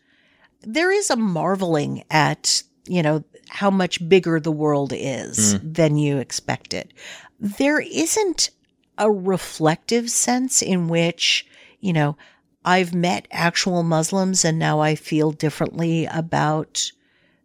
there 0.61 0.91
is 0.91 1.09
a 1.09 1.15
marveling 1.15 2.03
at, 2.09 2.63
you 2.85 3.01
know, 3.01 3.23
how 3.49 3.69
much 3.69 4.07
bigger 4.07 4.39
the 4.39 4.51
world 4.51 4.91
is 4.95 5.59
than 5.61 5.97
you 5.97 6.17
expected. 6.17 6.93
There 7.39 7.79
isn't 7.79 8.49
a 8.97 9.11
reflective 9.11 10.09
sense 10.09 10.61
in 10.61 10.87
which, 10.87 11.45
you 11.79 11.93
know, 11.93 12.17
I've 12.65 12.93
met 12.93 13.27
actual 13.31 13.83
Muslims 13.83 14.43
and 14.43 14.59
now 14.59 14.79
I 14.79 14.95
feel 14.95 15.31
differently 15.31 16.05
about 16.05 16.91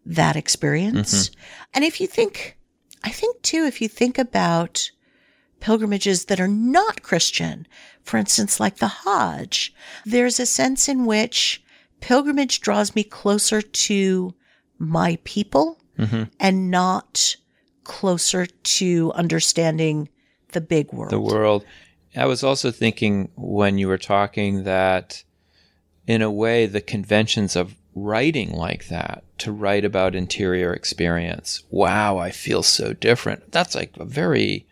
that 0.04 0.34
experience. 0.34 1.28
Mm-hmm. 1.28 1.40
And 1.74 1.84
if 1.84 2.00
you 2.00 2.06
think, 2.06 2.58
I 3.04 3.10
think 3.10 3.40
too, 3.42 3.64
if 3.64 3.80
you 3.80 3.88
think 3.88 4.18
about 4.18 4.90
pilgrimages 5.60 6.24
that 6.24 6.40
are 6.40 6.48
not 6.48 7.02
Christian, 7.02 7.68
for 8.02 8.16
instance, 8.16 8.58
like 8.58 8.76
the 8.78 8.88
Hajj, 8.88 9.72
there's 10.04 10.40
a 10.40 10.46
sense 10.46 10.88
in 10.88 11.06
which 11.06 11.62
pilgrimage 12.00 12.60
draws 12.60 12.96
me 12.96 13.04
closer 13.04 13.62
to 13.62 14.34
my 14.78 15.18
people 15.22 15.78
mm-hmm. 15.96 16.24
and 16.40 16.70
not 16.70 17.36
closer 17.84 18.46
to 18.46 19.12
understanding 19.14 20.08
the 20.52 20.60
big 20.60 20.92
world. 20.92 21.12
the 21.12 21.20
world. 21.20 21.64
I 22.14 22.26
was 22.26 22.44
also 22.44 22.70
thinking 22.70 23.30
when 23.36 23.78
you 23.78 23.88
were 23.88 23.98
talking 23.98 24.64
that, 24.64 25.24
in 26.06 26.20
a 26.20 26.30
way, 26.30 26.66
the 26.66 26.80
conventions 26.80 27.56
of 27.56 27.74
writing 27.94 28.52
like 28.52 28.88
that, 28.88 29.24
to 29.38 29.52
write 29.52 29.84
about 29.84 30.14
interior 30.14 30.72
experience, 30.72 31.62
wow, 31.70 32.18
I 32.18 32.30
feel 32.30 32.62
so 32.62 32.92
different. 32.92 33.50
That's 33.50 33.74
like 33.74 33.92
a 33.98 34.04
very 34.04 34.66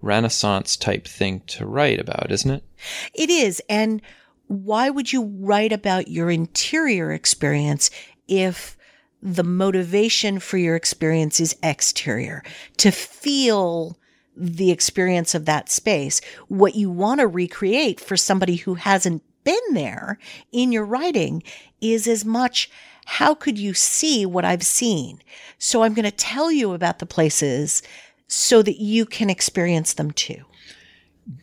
Renaissance 0.00 0.76
type 0.76 1.08
thing 1.08 1.40
to 1.48 1.66
write 1.66 1.98
about, 1.98 2.30
isn't 2.30 2.50
it? 2.50 2.64
It 3.12 3.30
is. 3.30 3.60
And 3.68 4.00
why 4.46 4.90
would 4.90 5.12
you 5.12 5.24
write 5.40 5.72
about 5.72 6.08
your 6.08 6.30
interior 6.30 7.12
experience 7.12 7.90
if 8.28 8.77
the 9.22 9.44
motivation 9.44 10.38
for 10.38 10.58
your 10.58 10.76
experience 10.76 11.40
is 11.40 11.56
exterior? 11.62 12.42
To 12.78 12.90
feel 12.90 13.98
the 14.36 14.70
experience 14.70 15.34
of 15.34 15.46
that 15.46 15.68
space. 15.68 16.20
What 16.46 16.76
you 16.76 16.90
want 16.90 17.20
to 17.20 17.26
recreate 17.26 18.00
for 18.00 18.16
somebody 18.16 18.56
who 18.56 18.74
hasn't 18.74 19.22
been 19.42 19.72
there 19.72 20.18
in 20.52 20.70
your 20.70 20.84
writing 20.84 21.42
is 21.80 22.06
as 22.06 22.24
much 22.24 22.70
how 23.06 23.34
could 23.34 23.58
you 23.58 23.72
see 23.72 24.26
what 24.26 24.44
I've 24.44 24.62
seen? 24.62 25.22
So 25.58 25.82
I'm 25.82 25.94
going 25.94 26.04
to 26.04 26.10
tell 26.10 26.52
you 26.52 26.72
about 26.72 26.98
the 26.98 27.06
places 27.06 27.82
so 28.28 28.62
that 28.62 28.76
you 28.76 29.06
can 29.06 29.30
experience 29.30 29.94
them 29.94 30.10
too. 30.10 30.44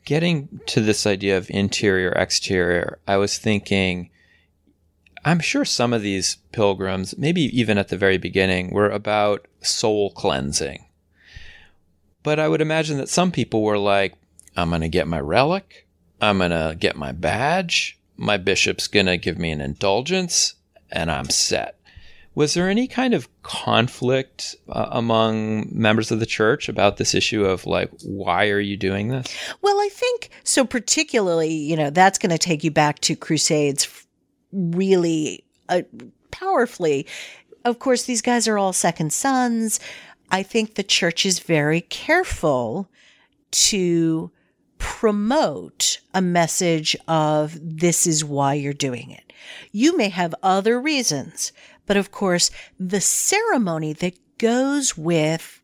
getting 0.05 0.59
to 0.67 0.81
this 0.81 1.05
idea 1.05 1.38
of 1.38 1.49
interior 1.49 2.09
exterior 2.11 2.97
i 3.07 3.17
was 3.17 3.38
thinking 3.38 4.09
i'm 5.25 5.39
sure 5.39 5.65
some 5.65 5.91
of 5.91 6.01
these 6.01 6.38
pilgrims 6.51 7.17
maybe 7.17 7.41
even 7.57 7.77
at 7.77 7.89
the 7.89 7.97
very 7.97 8.17
beginning 8.17 8.69
were 8.69 8.89
about 8.89 9.47
soul 9.61 10.11
cleansing. 10.11 10.85
But 12.23 12.39
i 12.39 12.47
would 12.47 12.61
imagine 12.61 12.97
that 12.99 13.09
some 13.09 13.31
people 13.31 13.63
were 13.63 13.79
like 13.79 14.13
i'm 14.55 14.69
going 14.69 14.81
to 14.81 14.88
get 14.88 15.07
my 15.07 15.19
relic. 15.19 15.88
I'm 16.21 16.38
going 16.38 16.51
to 16.51 16.77
get 16.79 16.95
my 16.95 17.11
badge. 17.11 17.99
My 18.15 18.38
bishop's 18.38 18.88
going 18.88 19.07
to 19.07 19.17
give 19.17 19.38
me 19.38 19.51
an 19.51 19.59
indulgence 19.59 20.55
and 20.91 21.11
i'm 21.11 21.29
set. 21.29 21.77
Was 22.35 22.53
there 22.53 22.69
any 22.69 22.88
kind 22.88 23.13
of 23.13 23.29
conflict 23.43 24.57
uh, 24.67 24.88
among 24.91 25.69
members 25.71 26.11
of 26.11 26.19
the 26.19 26.25
church 26.25 26.67
about 26.67 26.97
this 26.97 27.15
issue 27.15 27.45
of 27.45 27.65
like 27.65 27.89
why 28.03 28.49
are 28.49 28.59
you 28.59 28.75
doing 28.75 29.07
this? 29.07 29.33
Well, 29.61 29.77
I 29.77 29.89
think 29.91 30.29
so, 30.43 30.65
particularly, 30.65 31.53
you 31.53 31.77
know, 31.77 31.89
that's 31.89 32.19
going 32.19 32.31
to 32.31 32.38
take 32.38 32.63
you 32.63 32.71
back 32.71 32.99
to 32.99 33.15
Crusades 33.15 34.04
really 34.55 35.43
uh, 35.69 35.81
powerfully. 36.31 37.07
Of 37.63 37.79
course, 37.79 38.03
these 38.03 38.21
guys 38.21 38.47
are 38.47 38.57
all 38.57 38.73
second 38.73 39.11
sons. 39.11 39.79
I 40.31 40.43
think 40.43 40.75
the 40.75 40.83
church 40.83 41.25
is 41.25 41.39
very 41.39 41.81
careful 41.81 42.89
to 43.51 44.31
promote 44.77 45.99
a 46.13 46.21
message 46.21 46.95
of 47.07 47.57
this 47.61 48.05
is 48.05 48.23
why 48.23 48.53
you're 48.53 48.73
doing 48.73 49.11
it. 49.11 49.33
You 49.71 49.95
may 49.95 50.09
have 50.09 50.35
other 50.43 50.79
reasons, 50.79 51.51
but 51.85 51.97
of 51.97 52.11
course, 52.11 52.51
the 52.79 53.01
ceremony 53.01 53.93
that 53.93 54.17
goes 54.37 54.97
with 54.97 55.61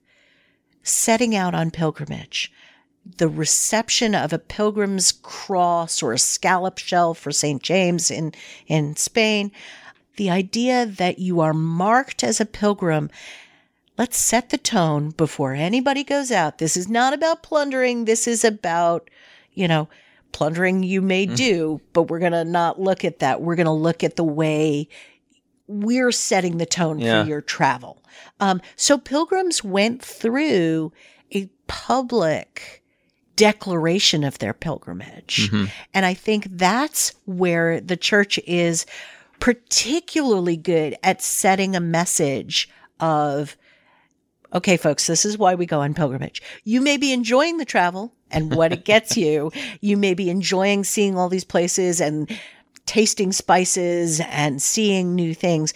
setting 0.83 1.35
out 1.35 1.53
on 1.53 1.71
pilgrimage, 1.71 2.51
the 3.17 3.27
reception 3.27 4.13
of 4.15 4.31
a 4.31 4.39
pilgrim's 4.39 5.11
cross 5.11 6.03
or 6.03 6.13
a 6.13 6.19
scallop 6.19 6.77
shell 6.77 7.13
for 7.13 7.31
St. 7.31 7.61
James 7.61 8.11
in, 8.11 8.33
in 8.67 8.95
Spain, 8.95 9.51
the 10.17 10.29
idea 10.29 10.85
that 10.85 11.19
you 11.19 11.39
are 11.39 11.53
marked 11.53 12.23
as 12.23 12.39
a 12.39 12.45
pilgrim. 12.45 13.09
Let's 13.97 14.17
set 14.17 14.49
the 14.49 14.57
tone 14.57 15.09
before 15.11 15.53
anybody 15.53 16.03
goes 16.03 16.31
out. 16.31 16.57
This 16.57 16.77
is 16.77 16.87
not 16.89 17.13
about 17.13 17.43
plundering. 17.43 18.05
This 18.05 18.27
is 18.27 18.43
about, 18.43 19.09
you 19.53 19.67
know, 19.67 19.89
plundering 20.31 20.83
you 20.83 21.01
may 21.01 21.25
do, 21.25 21.81
but 21.93 22.03
we're 22.03 22.19
going 22.19 22.31
to 22.31 22.45
not 22.45 22.79
look 22.79 23.03
at 23.03 23.19
that. 23.19 23.41
We're 23.41 23.55
going 23.55 23.65
to 23.65 23.71
look 23.71 24.03
at 24.03 24.15
the 24.15 24.23
way 24.23 24.87
we're 25.67 26.11
setting 26.11 26.57
the 26.57 26.65
tone 26.65 26.99
Yeah. 26.99 27.23
for 27.23 27.29
your 27.29 27.41
travel. 27.41 28.01
Um, 28.39 28.61
so 28.75 28.97
pilgrims 28.97 29.63
went 29.63 30.01
through 30.01 30.91
a 31.33 31.49
public 31.67 32.80
declaration 33.41 34.23
of 34.23 34.37
their 34.37 34.53
pilgrimage. 34.53 35.49
Mm-hmm. 35.49 35.65
And 35.95 36.05
I 36.05 36.13
think 36.13 36.45
that's 36.51 37.11
where 37.25 37.81
the 37.81 37.97
church 37.97 38.39
is 38.45 38.85
particularly 39.39 40.55
good 40.55 40.95
at 41.01 41.23
setting 41.23 41.75
a 41.75 41.79
message 41.79 42.69
of, 42.99 43.57
okay, 44.53 44.77
folks, 44.77 45.07
this 45.07 45.25
is 45.25 45.39
why 45.39 45.55
we 45.55 45.65
go 45.65 45.81
on 45.81 45.95
pilgrimage. 45.95 46.43
You 46.65 46.81
may 46.81 46.97
be 46.97 47.11
enjoying 47.11 47.57
the 47.57 47.65
travel 47.65 48.13
and 48.29 48.53
what 48.53 48.73
it 48.73 48.85
gets 48.85 49.17
you. 49.17 49.51
You 49.79 49.97
may 49.97 50.13
be 50.13 50.29
enjoying 50.29 50.83
seeing 50.83 51.17
all 51.17 51.27
these 51.27 51.43
places 51.43 51.99
and 51.99 52.29
tasting 52.85 53.31
spices 53.31 54.19
and 54.19 54.61
seeing 54.61 55.15
new 55.15 55.33
things. 55.33 55.73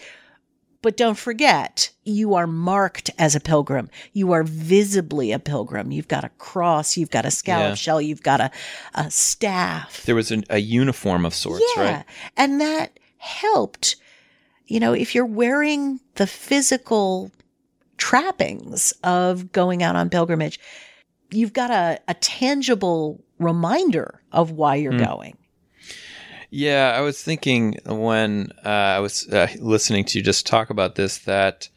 But 0.85 0.97
don't 0.97 1.17
forget, 1.17 1.89
you 2.03 2.35
are 2.35 2.45
marked 2.45 3.09
as 3.17 3.33
a 3.35 3.39
pilgrim. 3.39 3.89
You 4.13 4.33
are 4.33 4.43
visibly 4.43 5.31
a 5.31 5.39
pilgrim. 5.39 5.91
You've 5.91 6.07
got 6.07 6.23
a 6.23 6.29
cross, 6.37 6.95
you've 6.95 7.09
got 7.09 7.25
a 7.25 7.31
scallop 7.31 7.71
Yeah. 7.71 7.73
shell, 7.73 7.99
you've 7.99 8.21
got 8.21 8.39
a, 8.39 8.51
a 8.93 9.09
staff. 9.09 10.03
there 10.05 10.13
was 10.13 10.29
an, 10.29 10.43
a 10.47 10.59
uniform 10.59 11.25
of 11.25 11.33
sorts, 11.33 11.65
yeah. 11.75 11.81
right? 11.81 12.05
And 12.37 12.61
that 12.61 12.99
helped. 13.17 13.95
You 14.67 14.79
know, 14.79 14.93
if 14.93 15.15
you're 15.15 15.25
wearing 15.25 16.01
the 16.17 16.27
physical 16.27 17.31
trappings 17.97 18.93
of 19.03 19.51
going 19.51 19.81
out 19.81 19.95
on 19.95 20.11
pilgrimage, 20.11 20.59
you've 21.31 21.53
got 21.53 21.71
a, 21.71 21.99
a 22.07 22.13
tangible 22.13 23.23
reminder 23.39 24.21
of 24.31 24.51
why 24.51 24.75
you're 24.75 24.91
hmm. 24.91 25.03
going. 25.03 25.37
Yeah, 26.57 26.93
I 26.95 27.01
was 27.01 27.21
thinking 27.21 27.79
when 27.85 28.53
uh, 28.63 28.69
I 28.69 28.99
was 28.99 29.27
uh, 29.27 29.49
listening 29.59 30.05
to 30.05 30.17
you 30.17 30.23
just 30.23 30.47
talk 30.47 30.69
about 30.69 30.95
this 30.95 31.17
that 31.17 31.67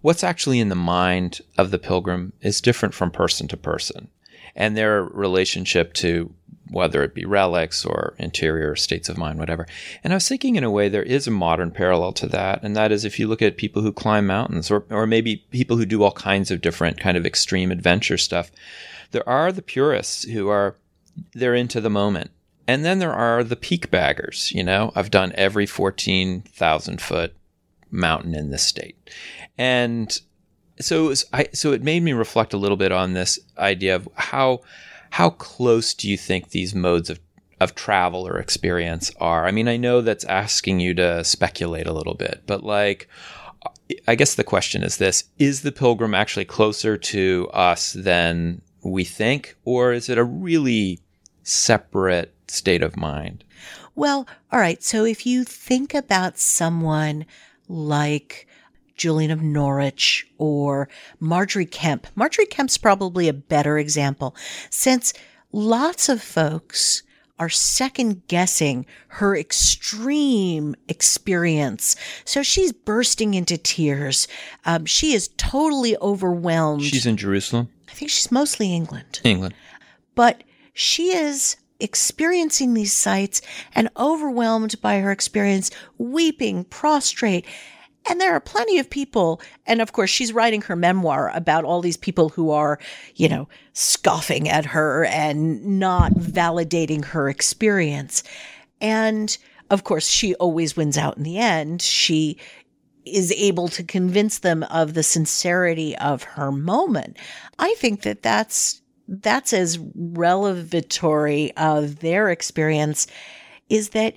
what's 0.00 0.22
actually 0.22 0.60
in 0.60 0.68
the 0.68 0.76
mind 0.76 1.40
of 1.58 1.72
the 1.72 1.78
pilgrim 1.80 2.32
is 2.40 2.60
different 2.60 2.94
from 2.94 3.10
person 3.10 3.48
to 3.48 3.56
person, 3.56 4.06
and 4.54 4.76
their 4.76 5.02
relationship 5.02 5.92
to 5.94 6.32
whether 6.70 7.02
it 7.02 7.14
be 7.14 7.24
relics 7.24 7.84
or 7.84 8.14
interior 8.16 8.76
states 8.76 9.08
of 9.08 9.18
mind, 9.18 9.40
whatever. 9.40 9.66
And 10.04 10.12
I 10.12 10.16
was 10.16 10.28
thinking, 10.28 10.54
in 10.54 10.62
a 10.62 10.70
way, 10.70 10.88
there 10.88 11.02
is 11.02 11.26
a 11.26 11.32
modern 11.32 11.72
parallel 11.72 12.12
to 12.12 12.28
that, 12.28 12.62
and 12.62 12.76
that 12.76 12.92
is 12.92 13.04
if 13.04 13.18
you 13.18 13.26
look 13.26 13.42
at 13.42 13.56
people 13.56 13.82
who 13.82 13.92
climb 13.92 14.28
mountains, 14.28 14.70
or 14.70 14.84
or 14.88 15.04
maybe 15.04 15.44
people 15.50 15.78
who 15.78 15.84
do 15.84 16.04
all 16.04 16.12
kinds 16.12 16.52
of 16.52 16.60
different 16.60 17.00
kind 17.00 17.16
of 17.16 17.26
extreme 17.26 17.72
adventure 17.72 18.18
stuff. 18.18 18.52
There 19.10 19.28
are 19.28 19.50
the 19.50 19.62
purists 19.62 20.22
who 20.22 20.48
are 20.48 20.76
they're 21.32 21.56
into 21.56 21.80
the 21.80 21.90
moment. 21.90 22.30
And 22.66 22.84
then 22.84 22.98
there 22.98 23.12
are 23.12 23.42
the 23.42 23.56
peak 23.56 23.90
baggers. 23.90 24.52
You 24.52 24.62
know, 24.64 24.92
I've 24.94 25.10
done 25.10 25.32
every 25.34 25.66
14,000 25.66 27.00
foot 27.00 27.34
mountain 27.90 28.34
in 28.34 28.50
this 28.50 28.62
state. 28.62 28.96
And 29.58 30.18
so 30.80 31.04
it 31.06 31.08
was, 31.08 31.24
I, 31.32 31.48
so 31.52 31.72
it 31.72 31.82
made 31.82 32.02
me 32.02 32.12
reflect 32.12 32.52
a 32.52 32.58
little 32.58 32.76
bit 32.76 32.92
on 32.92 33.12
this 33.12 33.38
idea 33.58 33.96
of 33.96 34.08
how, 34.14 34.60
how 35.10 35.30
close 35.30 35.94
do 35.94 36.08
you 36.08 36.16
think 36.16 36.50
these 36.50 36.74
modes 36.74 37.10
of, 37.10 37.20
of 37.60 37.74
travel 37.74 38.26
or 38.26 38.38
experience 38.38 39.12
are? 39.20 39.46
I 39.46 39.50
mean, 39.50 39.68
I 39.68 39.76
know 39.76 40.00
that's 40.00 40.24
asking 40.24 40.80
you 40.80 40.94
to 40.94 41.22
speculate 41.24 41.86
a 41.86 41.92
little 41.92 42.14
bit, 42.14 42.42
but 42.46 42.64
like, 42.64 43.08
I 44.08 44.14
guess 44.14 44.34
the 44.34 44.44
question 44.44 44.82
is 44.82 44.96
this 44.96 45.24
Is 45.38 45.62
the 45.62 45.72
pilgrim 45.72 46.14
actually 46.14 46.46
closer 46.46 46.96
to 46.96 47.48
us 47.52 47.92
than 47.92 48.62
we 48.82 49.04
think, 49.04 49.56
or 49.64 49.92
is 49.92 50.08
it 50.08 50.18
a 50.18 50.24
really 50.24 51.00
separate 51.42 52.34
state 52.52 52.82
of 52.82 52.96
mind? 52.96 53.44
Well, 53.94 54.26
all 54.50 54.58
right. 54.60 54.82
So 54.82 55.04
if 55.04 55.26
you 55.26 55.44
think 55.44 55.94
about 55.94 56.38
someone 56.38 57.26
like 57.68 58.46
Julian 58.96 59.30
of 59.30 59.42
Norwich 59.42 60.26
or 60.38 60.88
Margery 61.20 61.66
Kempe, 61.66 62.06
Margery 62.14 62.46
Kempe's 62.46 62.78
probably 62.78 63.28
a 63.28 63.32
better 63.32 63.78
example 63.78 64.34
since 64.70 65.12
lots 65.52 66.08
of 66.08 66.22
folks 66.22 67.02
are 67.38 67.48
second 67.48 68.22
guessing 68.28 68.86
her 69.08 69.36
extreme 69.36 70.76
experience. 70.88 71.96
So 72.24 72.42
she's 72.42 72.72
bursting 72.72 73.34
into 73.34 73.58
tears. 73.58 74.28
Um, 74.64 74.84
she 74.86 75.12
is 75.12 75.28
totally 75.36 75.96
overwhelmed. 75.96 76.84
She's 76.84 77.06
in 77.06 77.16
Jerusalem, 77.16 77.68
I 77.88 77.92
think 77.94 78.10
she's 78.10 78.30
mostly 78.30 78.72
England, 78.72 79.20
England. 79.24 79.54
but 80.14 80.44
she 80.72 81.08
is 81.16 81.56
experiencing 81.82 82.74
these 82.74 82.92
sights 82.92 83.42
and 83.74 83.90
overwhelmed 83.96 84.80
by 84.80 85.00
her 85.00 85.10
experience, 85.10 85.70
weeping, 85.98 86.64
prostrate. 86.64 87.46
And 88.08 88.20
there 88.20 88.32
are 88.34 88.40
plenty 88.40 88.78
of 88.78 88.90
people, 88.90 89.40
and 89.64 89.80
of 89.80 89.92
course, 89.92 90.10
she's 90.10 90.32
writing 90.32 90.62
her 90.62 90.74
memoir 90.74 91.30
about 91.34 91.64
all 91.64 91.80
these 91.80 91.96
people 91.96 92.30
who 92.30 92.50
are, 92.50 92.80
you 93.14 93.28
know, 93.28 93.48
scoffing 93.74 94.48
at 94.48 94.66
her 94.66 95.04
and 95.04 95.78
not 95.78 96.12
validating 96.14 97.04
her 97.04 97.28
experience. 97.28 98.24
And 98.80 99.36
of 99.70 99.84
course, 99.84 100.08
she 100.08 100.34
always 100.34 100.76
wins 100.76 100.98
out 100.98 101.16
in 101.16 101.22
the 101.22 101.38
end. 101.38 101.80
She 101.80 102.38
is 103.04 103.32
able 103.32 103.68
to 103.68 103.82
convince 103.82 104.40
them 104.40 104.64
of 104.64 104.94
the 104.94 105.02
sincerity 105.02 105.96
of 105.96 106.22
her 106.22 106.52
moment. 106.52 107.16
I 107.58 107.74
think 107.78 108.02
that 108.02 108.22
that's 108.22 108.81
that's 109.08 109.52
as 109.52 109.78
revelatory 109.94 111.56
of 111.56 112.00
their 112.00 112.30
experience 112.30 113.06
is 113.68 113.90
that 113.90 114.16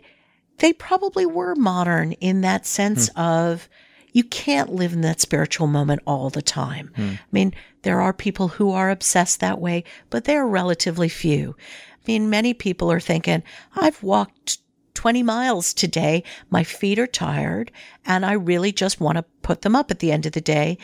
they 0.58 0.74
probably 0.74 1.26
were 1.26 1.56
modern 1.56 2.14
in 2.14 2.42
that 2.42 2.66
sense 2.66 3.10
hmm. 3.10 3.20
of 3.20 3.70
you 4.14 4.24
can't 4.24 4.74
live 4.74 4.94
in 4.94 5.02
that 5.02 5.20
spiritual 5.20 5.68
moment 5.68 6.02
all 6.08 6.30
the 6.30 6.42
time. 6.42 6.92
Hmm. 6.96 7.02
I 7.02 7.28
mean, 7.32 7.54
there 7.82 8.00
are 8.00 8.14
people 8.14 8.48
who 8.48 8.72
are 8.72 8.90
obsessed 8.90 9.42
that 9.42 9.60
way, 9.60 9.84
but 10.10 10.24
they're 10.24 10.48
relatively 10.48 11.10
few. 11.10 11.56
I 11.94 12.04
mean, 12.08 12.30
many 12.30 12.54
people 12.54 12.92
are 12.92 13.02
thinking, 13.02 13.44
I've 13.76 14.02
walked 14.02 14.60
20 14.94 15.22
miles 15.24 15.74
today. 15.74 16.24
My 16.50 16.64
feet 16.64 16.98
are 16.98 17.08
tired 17.08 17.72
and 18.06 18.26
I 18.26 18.34
really 18.34 18.72
just 18.72 19.02
want 19.02 19.18
to 19.18 19.26
put 19.42 19.62
them 19.62 19.76
up 19.76 19.92
at 19.92 20.00
the 20.00 20.12
end 20.12 20.26
of 20.26 20.32
the 20.32 20.42
day. 20.42 20.78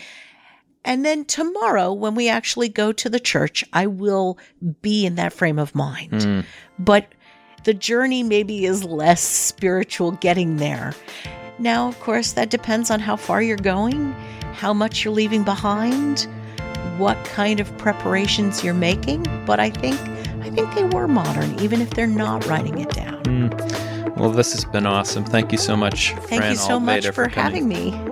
And 0.83 1.05
then 1.05 1.25
tomorrow, 1.25 1.93
when 1.93 2.15
we 2.15 2.27
actually 2.27 2.69
go 2.69 2.91
to 2.91 3.09
the 3.09 3.19
church, 3.19 3.63
I 3.71 3.87
will 3.87 4.37
be 4.81 5.05
in 5.05 5.15
that 5.15 5.33
frame 5.33 5.59
of 5.59 5.75
mind. 5.75 6.23
Hmm. 6.23 6.39
But 6.79 7.13
the 7.63 7.73
journey 7.73 8.23
maybe 8.23 8.65
is 8.65 8.83
less 8.83 9.21
spiritual 9.21 10.11
getting 10.13 10.57
there. 10.57 10.95
Now, 11.59 11.87
of 11.87 11.99
course, 11.99 12.31
that 12.31 12.49
depends 12.49 12.89
on 12.89 12.99
how 12.99 13.15
far 13.15 13.41
you're 13.41 13.57
going, 13.57 14.13
how 14.53 14.73
much 14.73 15.03
you're 15.03 15.13
leaving 15.13 15.43
behind, 15.43 16.27
what 16.97 17.23
kind 17.25 17.59
of 17.59 17.77
preparations 17.77 18.63
you're 18.63 18.73
making. 18.73 19.23
But 19.45 19.59
I 19.59 19.69
think 19.69 19.99
I 20.41 20.49
think 20.49 20.73
they 20.73 20.85
were 20.85 21.07
modern, 21.07 21.59
even 21.59 21.81
if 21.81 21.91
they're 21.91 22.07
not 22.07 22.47
writing 22.47 22.79
it 22.79 22.89
down. 22.89 23.23
Hmm. 23.25 24.19
Well, 24.19 24.31
this 24.31 24.53
has 24.53 24.65
been 24.65 24.85
awesome. 24.85 25.23
Thank 25.23 25.51
you 25.51 25.57
so 25.57 25.75
much, 25.77 26.13
Thank 26.13 26.41
Fran 26.41 26.51
you 26.51 26.57
so 26.57 26.79
much 26.79 27.07
for, 27.09 27.27
coming. 27.29 27.67
having 27.67 27.67
me. 27.67 28.10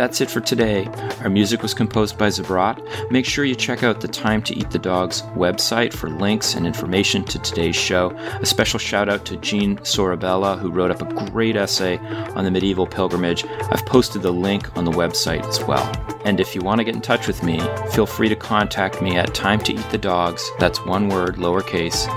That's 0.00 0.22
it 0.22 0.30
for 0.30 0.40
today. 0.40 0.86
Our 1.20 1.28
music 1.28 1.60
was 1.60 1.74
composed 1.74 2.16
by 2.16 2.28
Zabrat. 2.28 3.10
Make 3.10 3.26
sure 3.26 3.44
you 3.44 3.54
check 3.54 3.82
out 3.82 4.00
the 4.00 4.08
Time 4.08 4.40
to 4.44 4.56
Eat 4.56 4.70
the 4.70 4.78
Dogs 4.78 5.20
website 5.36 5.92
for 5.92 6.08
links 6.08 6.54
and 6.54 6.66
information 6.66 7.22
to 7.24 7.38
today's 7.38 7.76
show. 7.76 8.08
A 8.40 8.46
special 8.46 8.78
shout 8.78 9.10
out 9.10 9.26
to 9.26 9.36
Jean 9.36 9.76
Sorabella, 9.80 10.58
who 10.58 10.70
wrote 10.70 10.90
up 10.90 11.02
a 11.02 11.30
great 11.30 11.54
essay 11.54 11.98
on 12.34 12.44
the 12.44 12.50
medieval 12.50 12.86
pilgrimage. 12.86 13.44
I've 13.44 13.84
posted 13.84 14.22
the 14.22 14.32
link 14.32 14.74
on 14.74 14.86
the 14.86 14.90
website 14.90 15.46
as 15.46 15.62
well. 15.64 15.86
And 16.24 16.40
if 16.40 16.54
you 16.54 16.62
want 16.62 16.78
to 16.78 16.84
get 16.84 16.94
in 16.94 17.02
touch 17.02 17.26
with 17.26 17.42
me, 17.42 17.60
feel 17.92 18.06
free 18.06 18.30
to 18.30 18.36
contact 18.36 19.02
me 19.02 19.18
at 19.18 19.34
Time 19.34 19.60
to 19.64 19.74
Eat 19.74 19.90
the 19.90 19.98
Dogs, 19.98 20.50
that's 20.58 20.82
one 20.86 21.10
word, 21.10 21.36
lowercase, 21.36 22.08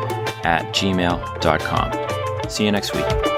at 0.45 0.73
gmail.com. 0.73 2.49
See 2.49 2.63
you 2.63 2.71
next 2.71 2.95
week. 2.95 3.32